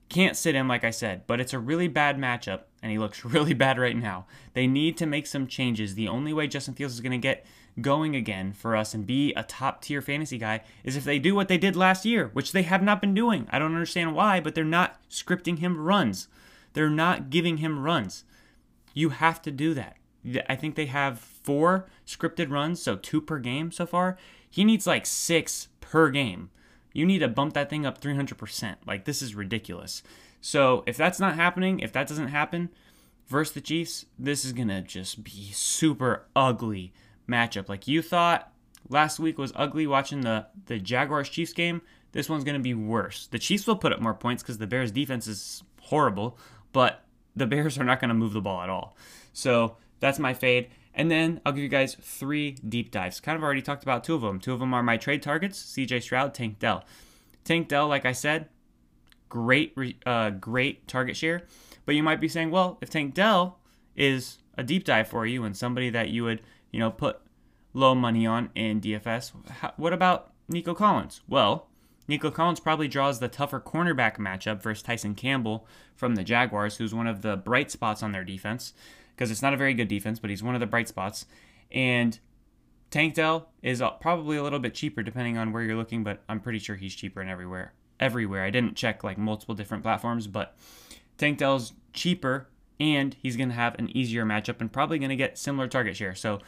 Can't 0.08 0.36
sit 0.36 0.54
him, 0.54 0.68
like 0.68 0.84
I 0.84 0.90
said, 0.90 1.26
but 1.26 1.40
it's 1.40 1.52
a 1.52 1.58
really 1.58 1.88
bad 1.88 2.16
matchup, 2.16 2.62
and 2.82 2.90
he 2.90 2.98
looks 2.98 3.24
really 3.24 3.54
bad 3.54 3.78
right 3.78 3.96
now. 3.96 4.26
They 4.54 4.66
need 4.66 4.96
to 4.98 5.06
make 5.06 5.26
some 5.26 5.46
changes. 5.46 5.94
The 5.94 6.08
only 6.08 6.32
way 6.32 6.46
Justin 6.46 6.74
Fields 6.74 6.94
is 6.94 7.00
going 7.00 7.12
to 7.12 7.18
get 7.18 7.44
going 7.80 8.16
again 8.16 8.52
for 8.52 8.74
us 8.74 8.94
and 8.94 9.06
be 9.06 9.32
a 9.34 9.42
top 9.42 9.82
tier 9.82 10.02
fantasy 10.02 10.38
guy 10.38 10.62
is 10.82 10.96
if 10.96 11.04
they 11.04 11.18
do 11.18 11.34
what 11.34 11.48
they 11.48 11.58
did 11.58 11.76
last 11.76 12.04
year, 12.04 12.30
which 12.32 12.52
they 12.52 12.62
have 12.62 12.82
not 12.82 13.00
been 13.00 13.14
doing. 13.14 13.46
I 13.50 13.58
don't 13.58 13.74
understand 13.74 14.14
why, 14.14 14.40
but 14.40 14.54
they're 14.54 14.64
not 14.64 14.98
scripting 15.08 15.58
him 15.58 15.78
runs. 15.78 16.28
They're 16.72 16.90
not 16.90 17.30
giving 17.30 17.58
him 17.58 17.80
runs. 17.80 18.24
You 18.94 19.10
have 19.10 19.40
to 19.42 19.50
do 19.50 19.74
that. 19.74 19.96
I 20.48 20.56
think 20.56 20.74
they 20.74 20.86
have 20.86 21.18
four 21.20 21.86
scripted 22.06 22.50
runs, 22.50 22.82
so 22.82 22.96
two 22.96 23.20
per 23.20 23.38
game 23.38 23.70
so 23.70 23.86
far. 23.86 24.18
He 24.50 24.64
needs 24.64 24.86
like 24.86 25.06
six 25.06 25.68
per 25.80 26.10
game. 26.10 26.50
You 26.92 27.06
need 27.06 27.18
to 27.20 27.28
bump 27.28 27.54
that 27.54 27.70
thing 27.70 27.86
up 27.86 28.00
300%. 28.00 28.76
Like, 28.86 29.04
this 29.04 29.22
is 29.22 29.34
ridiculous. 29.34 30.02
So, 30.40 30.84
if 30.86 30.96
that's 30.96 31.20
not 31.20 31.34
happening, 31.34 31.80
if 31.80 31.92
that 31.92 32.08
doesn't 32.08 32.28
happen 32.28 32.70
versus 33.26 33.54
the 33.54 33.60
Chiefs, 33.60 34.06
this 34.18 34.44
is 34.44 34.52
going 34.52 34.68
to 34.68 34.82
just 34.82 35.22
be 35.22 35.50
super 35.52 36.26
ugly 36.34 36.92
matchup. 37.28 37.68
Like 37.68 37.86
you 37.86 38.02
thought 38.02 38.52
last 38.88 39.18
week 39.18 39.38
was 39.38 39.52
ugly 39.54 39.86
watching 39.86 40.22
the, 40.22 40.46
the 40.66 40.78
Jaguars 40.78 41.28
Chiefs 41.28 41.52
game, 41.52 41.82
this 42.12 42.28
one's 42.28 42.44
going 42.44 42.56
to 42.56 42.62
be 42.62 42.74
worse. 42.74 43.26
The 43.26 43.38
Chiefs 43.38 43.66
will 43.66 43.76
put 43.76 43.92
up 43.92 44.00
more 44.00 44.14
points 44.14 44.42
because 44.42 44.58
the 44.58 44.66
Bears' 44.66 44.90
defense 44.90 45.26
is 45.26 45.62
horrible, 45.82 46.38
but 46.72 47.04
the 47.36 47.46
Bears 47.46 47.78
are 47.78 47.84
not 47.84 48.00
going 48.00 48.08
to 48.08 48.14
move 48.14 48.32
the 48.32 48.40
ball 48.40 48.62
at 48.62 48.70
all. 48.70 48.96
So 49.32 49.76
that's 50.00 50.18
my 50.18 50.34
fade. 50.34 50.68
And 50.98 51.10
then 51.10 51.40
I'll 51.46 51.52
give 51.52 51.62
you 51.62 51.68
guys 51.68 51.94
three 51.94 52.52
deep 52.52 52.90
dives. 52.90 53.20
Kind 53.20 53.36
of 53.36 53.42
already 53.42 53.62
talked 53.62 53.84
about 53.84 54.04
two 54.04 54.14
of 54.14 54.20
them. 54.20 54.40
Two 54.40 54.52
of 54.52 54.60
them 54.60 54.74
are 54.74 54.82
my 54.82 54.96
trade 54.96 55.22
targets 55.22 55.62
CJ 55.62 56.02
Stroud, 56.02 56.34
Tank 56.34 56.58
Dell. 56.58 56.84
Tank 57.44 57.68
Dell, 57.68 57.88
like 57.88 58.04
I 58.04 58.12
said, 58.12 58.48
great, 59.28 59.74
uh, 60.04 60.30
great 60.30 60.86
target 60.86 61.16
share. 61.16 61.46
But 61.86 61.94
you 61.94 62.02
might 62.02 62.20
be 62.20 62.28
saying, 62.28 62.50
well, 62.50 62.78
if 62.82 62.90
Tank 62.90 63.14
Dell 63.14 63.60
is 63.96 64.38
a 64.58 64.62
deep 64.62 64.84
dive 64.84 65.08
for 65.08 65.24
you 65.24 65.44
and 65.44 65.56
somebody 65.56 65.88
that 65.88 66.10
you 66.10 66.24
would 66.24 66.42
you 66.70 66.80
know, 66.80 66.90
put 66.90 67.18
low 67.72 67.94
money 67.94 68.26
on 68.26 68.50
in 68.54 68.80
DFS. 68.80 69.32
What 69.76 69.92
about 69.92 70.32
Nico 70.48 70.74
Collins? 70.74 71.20
Well, 71.28 71.68
Nico 72.06 72.30
Collins 72.30 72.60
probably 72.60 72.88
draws 72.88 73.20
the 73.20 73.28
tougher 73.28 73.60
cornerback 73.60 74.16
matchup 74.16 74.62
versus 74.62 74.82
Tyson 74.82 75.14
Campbell 75.14 75.66
from 75.94 76.14
the 76.14 76.24
Jaguars, 76.24 76.76
who's 76.76 76.94
one 76.94 77.06
of 77.06 77.22
the 77.22 77.36
bright 77.36 77.70
spots 77.70 78.02
on 78.02 78.12
their 78.12 78.24
defense, 78.24 78.72
because 79.18 79.32
it's 79.32 79.42
not 79.42 79.52
a 79.52 79.56
very 79.56 79.74
good 79.74 79.88
defense, 79.88 80.20
but 80.20 80.30
he's 80.30 80.44
one 80.44 80.54
of 80.54 80.60
the 80.60 80.66
bright 80.66 80.86
spots. 80.86 81.26
And 81.72 82.16
Tank 82.88 83.14
Dell 83.14 83.48
is 83.62 83.82
uh, 83.82 83.90
probably 83.90 84.36
a 84.36 84.44
little 84.44 84.60
bit 84.60 84.74
cheaper 84.74 85.02
depending 85.02 85.36
on 85.36 85.52
where 85.52 85.64
you're 85.64 85.76
looking, 85.76 86.04
but 86.04 86.22
I'm 86.28 86.38
pretty 86.38 86.60
sure 86.60 86.76
he's 86.76 86.94
cheaper 86.94 87.20
in 87.20 87.28
everywhere. 87.28 87.72
Everywhere. 87.98 88.44
I 88.44 88.50
didn't 88.50 88.76
check 88.76 89.02
like 89.02 89.18
multiple 89.18 89.56
different 89.56 89.82
platforms, 89.82 90.28
but 90.28 90.56
Tank 91.16 91.38
Dell's 91.38 91.72
cheaper 91.92 92.46
and 92.78 93.16
he's 93.20 93.36
going 93.36 93.48
to 93.48 93.56
have 93.56 93.74
an 93.80 93.94
easier 93.94 94.24
matchup 94.24 94.60
and 94.60 94.72
probably 94.72 95.00
going 95.00 95.08
to 95.10 95.16
get 95.16 95.36
similar 95.36 95.66
target 95.66 95.96
share. 95.96 96.14
So 96.14 96.38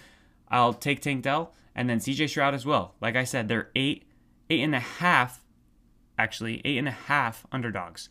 I'll 0.48 0.72
take 0.72 1.02
Tank 1.02 1.24
Dell 1.24 1.52
and 1.74 1.90
then 1.90 1.98
CJ 1.98 2.28
Stroud 2.28 2.54
as 2.54 2.64
well. 2.64 2.94
Like 3.00 3.16
I 3.16 3.24
said, 3.24 3.48
they're 3.48 3.70
eight, 3.74 4.04
eight 4.48 4.62
and 4.62 4.76
a 4.76 4.80
half, 4.80 5.44
actually, 6.16 6.62
eight 6.64 6.78
and 6.78 6.86
a 6.86 6.92
half 6.92 7.44
underdogs. 7.50 8.08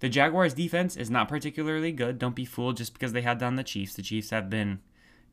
The 0.00 0.08
Jaguars 0.08 0.54
defense 0.54 0.96
is 0.96 1.10
not 1.10 1.28
particularly 1.28 1.92
good. 1.92 2.18
Don't 2.18 2.36
be 2.36 2.44
fooled 2.44 2.76
just 2.76 2.92
because 2.92 3.12
they 3.12 3.22
had 3.22 3.38
down 3.38 3.56
the 3.56 3.64
Chiefs. 3.64 3.94
The 3.94 4.02
Chiefs 4.02 4.30
have 4.30 4.48
been 4.48 4.80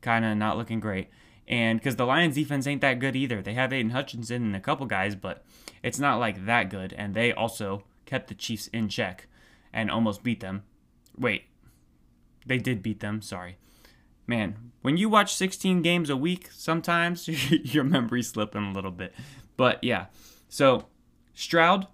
kind 0.00 0.24
of 0.24 0.36
not 0.36 0.56
looking 0.56 0.80
great. 0.80 1.08
And 1.48 1.78
because 1.78 1.96
the 1.96 2.06
Lions 2.06 2.34
defense 2.34 2.66
ain't 2.66 2.80
that 2.80 2.98
good 2.98 3.14
either. 3.14 3.40
They 3.40 3.54
have 3.54 3.72
Aidan 3.72 3.90
Hutchinson 3.90 4.42
and 4.42 4.56
a 4.56 4.60
couple 4.60 4.86
guys, 4.86 5.14
but 5.14 5.44
it's 5.82 5.98
not 5.98 6.18
like 6.18 6.46
that 6.46 6.70
good. 6.70 6.92
And 6.94 7.14
they 7.14 7.32
also 7.32 7.84
kept 8.04 8.28
the 8.28 8.34
Chiefs 8.34 8.66
in 8.68 8.88
check 8.88 9.28
and 9.72 9.90
almost 9.90 10.22
beat 10.22 10.40
them. 10.40 10.64
Wait, 11.16 11.44
they 12.44 12.58
did 12.58 12.82
beat 12.82 13.00
them. 13.00 13.22
Sorry. 13.22 13.58
Man, 14.26 14.72
when 14.82 14.96
you 14.96 15.08
watch 15.08 15.34
16 15.34 15.82
games 15.82 16.10
a 16.10 16.16
week, 16.16 16.50
sometimes 16.52 17.28
your 17.50 17.84
memory's 17.84 18.30
slipping 18.30 18.64
a 18.64 18.72
little 18.72 18.90
bit. 18.90 19.14
But 19.56 19.82
yeah, 19.84 20.06
so 20.48 20.86
Stroud, 21.34 21.86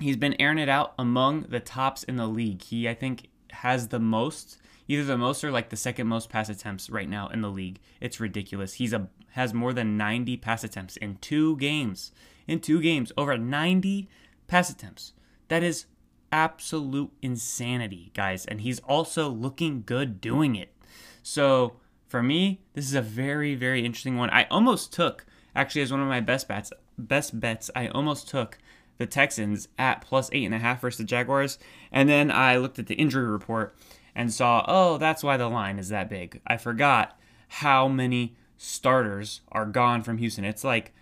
he's 0.00 0.16
been 0.16 0.40
airing 0.40 0.58
it 0.58 0.68
out 0.68 0.94
among 0.98 1.42
the 1.42 1.60
tops 1.60 2.02
in 2.04 2.16
the 2.16 2.26
league. 2.26 2.62
He, 2.62 2.88
I 2.88 2.94
think, 2.94 3.28
has 3.50 3.88
the 3.88 4.00
most 4.00 4.58
either 4.88 5.04
the 5.04 5.18
most 5.18 5.44
or 5.44 5.50
like 5.50 5.68
the 5.68 5.76
second 5.76 6.06
most 6.06 6.30
pass 6.30 6.48
attempts 6.48 6.88
right 6.88 7.08
now 7.08 7.28
in 7.28 7.42
the 7.42 7.50
league. 7.50 7.78
It's 8.00 8.18
ridiculous. 8.18 8.74
He's 8.74 8.92
a 8.92 9.08
has 9.32 9.54
more 9.54 9.72
than 9.72 9.96
90 9.96 10.38
pass 10.38 10.64
attempts 10.64 10.96
in 10.96 11.16
two 11.20 11.56
games. 11.58 12.10
In 12.46 12.60
two 12.60 12.80
games, 12.80 13.12
over 13.16 13.36
90 13.36 14.08
pass 14.48 14.70
attempts. 14.70 15.12
That 15.48 15.62
is 15.62 15.84
absolute 16.32 17.10
insanity, 17.22 18.10
guys. 18.14 18.46
And 18.46 18.62
he's 18.62 18.80
also 18.80 19.28
looking 19.28 19.82
good 19.84 20.20
doing 20.20 20.56
it. 20.56 20.74
So 21.22 21.76
for 22.08 22.22
me, 22.22 22.62
this 22.72 22.86
is 22.86 22.94
a 22.94 23.02
very, 23.02 23.54
very 23.54 23.84
interesting 23.84 24.16
one. 24.16 24.30
I 24.30 24.44
almost 24.50 24.92
took, 24.92 25.26
actually, 25.54 25.82
as 25.82 25.92
one 25.92 26.00
of 26.00 26.08
my 26.08 26.20
best 26.20 26.48
bets, 26.48 26.72
best 26.96 27.38
bets, 27.38 27.70
I 27.76 27.88
almost 27.88 28.28
took 28.28 28.58
the 28.98 29.06
Texans 29.06 29.68
at 29.78 30.02
plus 30.02 30.28
eight 30.32 30.44
and 30.44 30.54
a 30.54 30.58
half 30.58 30.80
versus 30.80 30.98
the 30.98 31.04
Jaguars. 31.04 31.58
And 31.90 32.08
then 32.08 32.30
I 32.30 32.56
looked 32.56 32.78
at 32.78 32.86
the 32.86 32.94
injury 32.94 33.28
report 33.28 33.74
and 34.14 34.32
saw, 34.32 34.64
oh, 34.68 34.98
that's 34.98 35.22
why 35.22 35.36
the 35.36 35.48
line 35.48 35.78
is 35.78 35.88
that 35.88 36.10
big. 36.10 36.40
I 36.46 36.56
forgot 36.56 37.18
how 37.48 37.88
many 37.88 38.36
starters 38.56 39.40
are 39.50 39.64
gone 39.64 40.02
from 40.02 40.18
Houston. 40.18 40.44
It's 40.44 40.64
like 40.64 40.92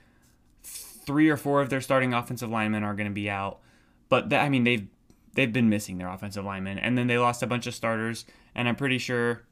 three 0.62 1.28
or 1.28 1.36
four 1.36 1.60
of 1.60 1.70
their 1.70 1.80
starting 1.80 2.12
offensive 2.12 2.50
linemen 2.50 2.82
are 2.82 2.94
going 2.94 3.08
to 3.08 3.14
be 3.14 3.30
out. 3.30 3.60
But 4.08 4.28
that, 4.30 4.42
I 4.42 4.48
mean, 4.48 4.64
they've 4.64 4.86
they've 5.34 5.52
been 5.52 5.68
missing 5.68 5.98
their 5.98 6.08
offensive 6.08 6.44
linemen, 6.44 6.78
and 6.78 6.96
then 6.96 7.06
they 7.06 7.18
lost 7.18 7.42
a 7.42 7.46
bunch 7.46 7.66
of 7.66 7.74
starters. 7.74 8.24
And 8.54 8.68
I'm 8.68 8.76
pretty 8.76 8.98
sure 8.98 9.42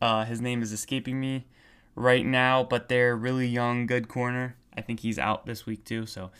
uh, 0.00 0.24
his 0.24 0.40
name 0.40 0.62
is 0.62 0.72
escaping 0.72 1.18
me 1.18 1.46
right 1.94 2.24
now, 2.24 2.62
but 2.62 2.88
they're 2.88 3.16
really 3.16 3.46
young, 3.46 3.86
good 3.86 4.08
corner. 4.08 4.56
I 4.76 4.82
think 4.82 5.00
he's 5.00 5.18
out 5.18 5.46
this 5.46 5.64
week 5.64 5.84
too. 5.84 6.06
So, 6.06 6.30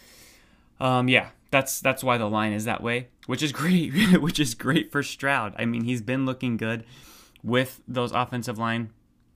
um, 0.78 1.08
yeah, 1.08 1.30
that's 1.50 1.80
that's 1.80 2.02
why 2.02 2.18
the 2.18 2.28
line 2.28 2.52
is 2.52 2.64
that 2.64 2.82
way, 2.82 3.08
which 3.26 3.42
is 3.42 3.52
great, 3.60 3.92
which 4.20 4.40
is 4.40 4.54
great 4.54 4.92
for 4.92 5.02
Stroud. 5.02 5.54
I 5.58 5.64
mean, 5.64 5.84
he's 5.84 6.02
been 6.02 6.26
looking 6.26 6.56
good 6.56 6.84
with 7.42 7.80
those 7.86 8.12
offensive 8.12 8.58
line 8.58 8.90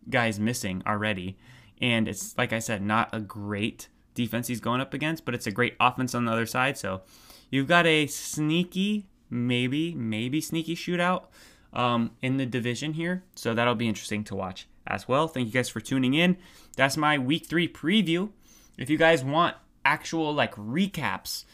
guys 0.08 0.40
missing 0.40 0.82
already, 0.86 1.38
and 1.80 2.08
it's 2.08 2.36
like 2.36 2.52
I 2.52 2.58
said, 2.58 2.82
not 2.82 3.08
a 3.12 3.20
great 3.20 3.88
defense 4.14 4.48
he's 4.48 4.60
going 4.60 4.80
up 4.80 4.92
against, 4.92 5.24
but 5.24 5.34
it's 5.34 5.46
a 5.46 5.52
great 5.52 5.76
offense 5.80 6.14
on 6.14 6.24
the 6.24 6.32
other 6.32 6.46
side. 6.46 6.76
So 6.76 7.02
you've 7.50 7.68
got 7.68 7.86
a 7.86 8.06
sneaky, 8.06 9.06
maybe 9.28 9.94
maybe 9.94 10.40
sneaky 10.40 10.74
shootout 10.74 11.24
um, 11.72 12.10
in 12.22 12.36
the 12.36 12.46
division 12.46 12.94
here. 12.94 13.24
So 13.34 13.54
that'll 13.54 13.74
be 13.74 13.88
interesting 13.88 14.24
to 14.24 14.34
watch 14.34 14.66
as 14.86 15.06
well. 15.06 15.28
Thank 15.28 15.46
you 15.46 15.52
guys 15.52 15.68
for 15.68 15.80
tuning 15.80 16.14
in. 16.14 16.36
That's 16.76 16.96
my 16.96 17.18
week 17.18 17.46
three 17.46 17.68
preview. 17.68 18.30
If 18.76 18.90
you 18.90 18.98
guys 18.98 19.24
want 19.24 19.56
actual 19.84 20.34
like 20.34 20.54
recaps 20.56 21.44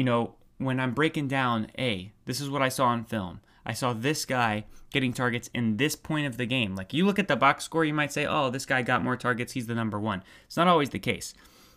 you 0.00 0.04
know, 0.04 0.32
when 0.56 0.80
I'm 0.80 0.94
breaking 0.94 1.28
down, 1.28 1.66
A, 1.78 2.10
this 2.24 2.40
is 2.40 2.48
what 2.48 2.62
I 2.62 2.70
saw 2.70 2.86
on 2.86 3.04
film. 3.04 3.40
I 3.66 3.74
saw 3.74 3.92
this 3.92 4.24
guy 4.24 4.64
getting 4.90 5.12
targets 5.12 5.50
in 5.52 5.76
this 5.76 5.94
point 5.94 6.26
of 6.26 6.38
the 6.38 6.46
game. 6.46 6.74
Like 6.74 6.94
you 6.94 7.04
look 7.04 7.18
at 7.18 7.28
the 7.28 7.36
box 7.36 7.64
score, 7.64 7.84
you 7.84 7.92
might 7.92 8.10
say, 8.10 8.24
oh, 8.24 8.48
this 8.48 8.64
guy 8.64 8.80
got 8.80 9.04
more 9.04 9.18
targets. 9.18 9.52
He's 9.52 9.66
the 9.66 9.74
number 9.74 10.00
one. 10.00 10.22
It's 10.46 10.56
not 10.56 10.68
always 10.68 10.88
the 10.88 10.98
case. 10.98 11.34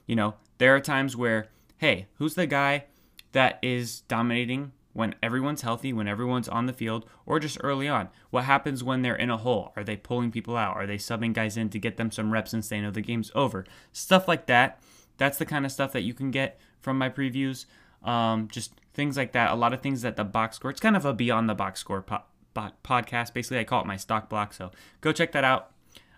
You 0.07 0.15
know, 0.15 0.35
there 0.57 0.73
are 0.73 0.79
times 0.79 1.17
where, 1.17 1.49
hey, 1.79 2.07
who's 2.13 2.35
the 2.35 2.47
guy 2.47 2.85
that 3.33 3.59
is 3.61 3.99
dominating 4.07 4.71
when 4.93 5.15
everyone's 5.21 5.63
healthy, 5.63 5.91
when 5.91 6.07
everyone's 6.07 6.47
on 6.47 6.65
the 6.65 6.71
field, 6.71 7.05
or 7.25 7.41
just 7.41 7.57
early 7.59 7.89
on? 7.89 8.07
What 8.29 8.45
happens 8.45 8.85
when 8.85 9.01
they're 9.01 9.17
in 9.17 9.31
a 9.31 9.37
hole? 9.37 9.73
Are 9.75 9.83
they 9.83 9.97
pulling 9.97 10.31
people 10.31 10.55
out? 10.55 10.77
Are 10.77 10.87
they 10.87 10.97
subbing 10.97 11.33
guys 11.33 11.57
in 11.57 11.69
to 11.71 11.77
get 11.77 11.97
them 11.97 12.09
some 12.09 12.31
reps 12.31 12.53
and 12.53 12.63
they 12.63 12.77
oh, 12.77 12.83
know 12.83 12.91
the 12.91 13.01
game's 13.01 13.33
over? 13.35 13.65
Stuff 13.91 14.29
like 14.29 14.45
that. 14.45 14.81
That's 15.17 15.37
the 15.37 15.45
kind 15.45 15.65
of 15.65 15.73
stuff 15.73 15.91
that 15.91 16.03
you 16.03 16.13
can 16.13 16.31
get 16.31 16.57
from 16.79 16.97
my 16.97 17.09
previews. 17.09 17.65
Um, 18.03 18.47
just 18.49 18.73
things 18.93 19.17
like 19.17 19.31
that. 19.33 19.51
A 19.51 19.55
lot 19.55 19.73
of 19.73 19.81
things 19.81 20.01
that 20.01 20.15
the 20.15 20.23
box 20.23 20.57
score. 20.57 20.71
It's 20.71 20.79
kind 20.79 20.95
of 20.95 21.05
a 21.05 21.13
beyond 21.13 21.49
the 21.49 21.55
box 21.55 21.79
score 21.79 22.01
po- 22.01 22.23
po- 22.53 22.71
podcast. 22.83 23.33
Basically, 23.33 23.59
I 23.59 23.63
call 23.63 23.81
it 23.81 23.87
my 23.87 23.97
stock 23.97 24.29
block. 24.29 24.53
So 24.53 24.71
go 25.01 25.11
check 25.11 25.31
that 25.31 25.43
out. 25.43 25.71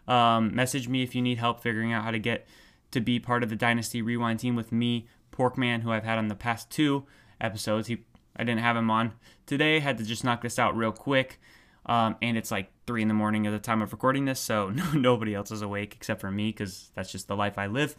Um, 0.07 0.55
message 0.55 0.87
me 0.87 1.03
if 1.03 1.15
you 1.15 1.21
need 1.21 1.37
help 1.37 1.61
figuring 1.61 1.91
out 1.91 2.03
how 2.03 2.11
to 2.11 2.19
get 2.19 2.45
to 2.91 3.01
be 3.01 3.19
part 3.19 3.43
of 3.43 3.49
the 3.49 3.55
Dynasty 3.55 4.01
Rewind 4.01 4.39
team 4.39 4.55
with 4.55 4.71
me, 4.71 5.07
Porkman, 5.31 5.81
who 5.81 5.91
I've 5.91 6.03
had 6.03 6.17
on 6.17 6.27
the 6.27 6.35
past 6.35 6.69
two 6.69 7.05
episodes. 7.41 7.87
He 7.87 8.03
I 8.35 8.43
didn't 8.43 8.61
have 8.61 8.75
him 8.75 8.91
on 8.91 9.13
today. 9.45 9.79
Had 9.79 9.97
to 9.97 10.03
just 10.03 10.23
knock 10.23 10.41
this 10.41 10.59
out 10.59 10.75
real 10.75 10.91
quick. 10.91 11.39
Um, 11.87 12.15
and 12.21 12.35
it's 12.35 12.49
like 12.49 12.71
three 12.87 13.03
in 13.03 13.07
the 13.07 13.13
morning 13.13 13.45
at 13.45 13.51
the 13.51 13.59
time 13.59 13.81
of 13.81 13.91
recording 13.91 14.25
this, 14.25 14.39
so 14.39 14.69
nobody 14.93 15.35
else 15.35 15.51
is 15.51 15.61
awake 15.61 15.93
except 15.95 16.19
for 16.19 16.31
me 16.31 16.49
because 16.49 16.91
that's 16.95 17.11
just 17.11 17.27
the 17.27 17.35
life 17.35 17.59
I 17.59 17.67
live. 17.67 17.95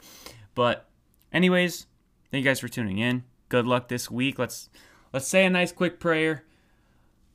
But, 0.56 0.88
anyways, 1.32 1.86
thank 2.32 2.42
you 2.42 2.50
guys 2.50 2.58
for 2.58 2.66
tuning 2.66 2.98
in 2.98 3.22
good 3.48 3.66
luck 3.66 3.88
this 3.88 4.10
week. 4.10 4.38
Let's 4.38 4.68
let's 5.12 5.26
say 5.26 5.44
a 5.44 5.50
nice 5.50 5.72
quick 5.72 6.00
prayer. 6.00 6.44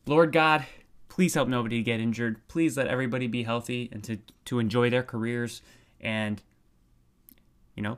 Lord 0.06 0.32
God, 0.32 0.65
please 1.10 1.34
help 1.34 1.47
nobody 1.47 1.84
get 1.84 2.00
injured. 2.00 2.47
Please 2.47 2.78
let 2.78 2.88
everybody 2.88 3.28
be 3.28 3.43
healthy 3.43 3.89
and 3.91 4.04
to, 4.04 4.17
to 4.45 4.60
enjoy 4.60 4.89
their 4.89 5.04
careers. 5.04 5.62
And, 6.00 6.41
you 7.76 7.84
know, 7.84 7.97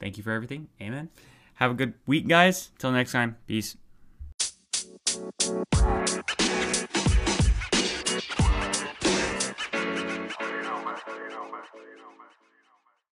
thank 0.00 0.16
you 0.16 0.24
for 0.24 0.32
everything. 0.32 0.68
Amen. 0.80 1.10
Have 1.54 1.70
a 1.70 1.74
good 1.74 1.94
week, 2.06 2.26
guys. 2.26 2.70
Till 2.78 2.92
next 2.92 3.12
time. 3.12 3.36
Peace. 3.46 3.76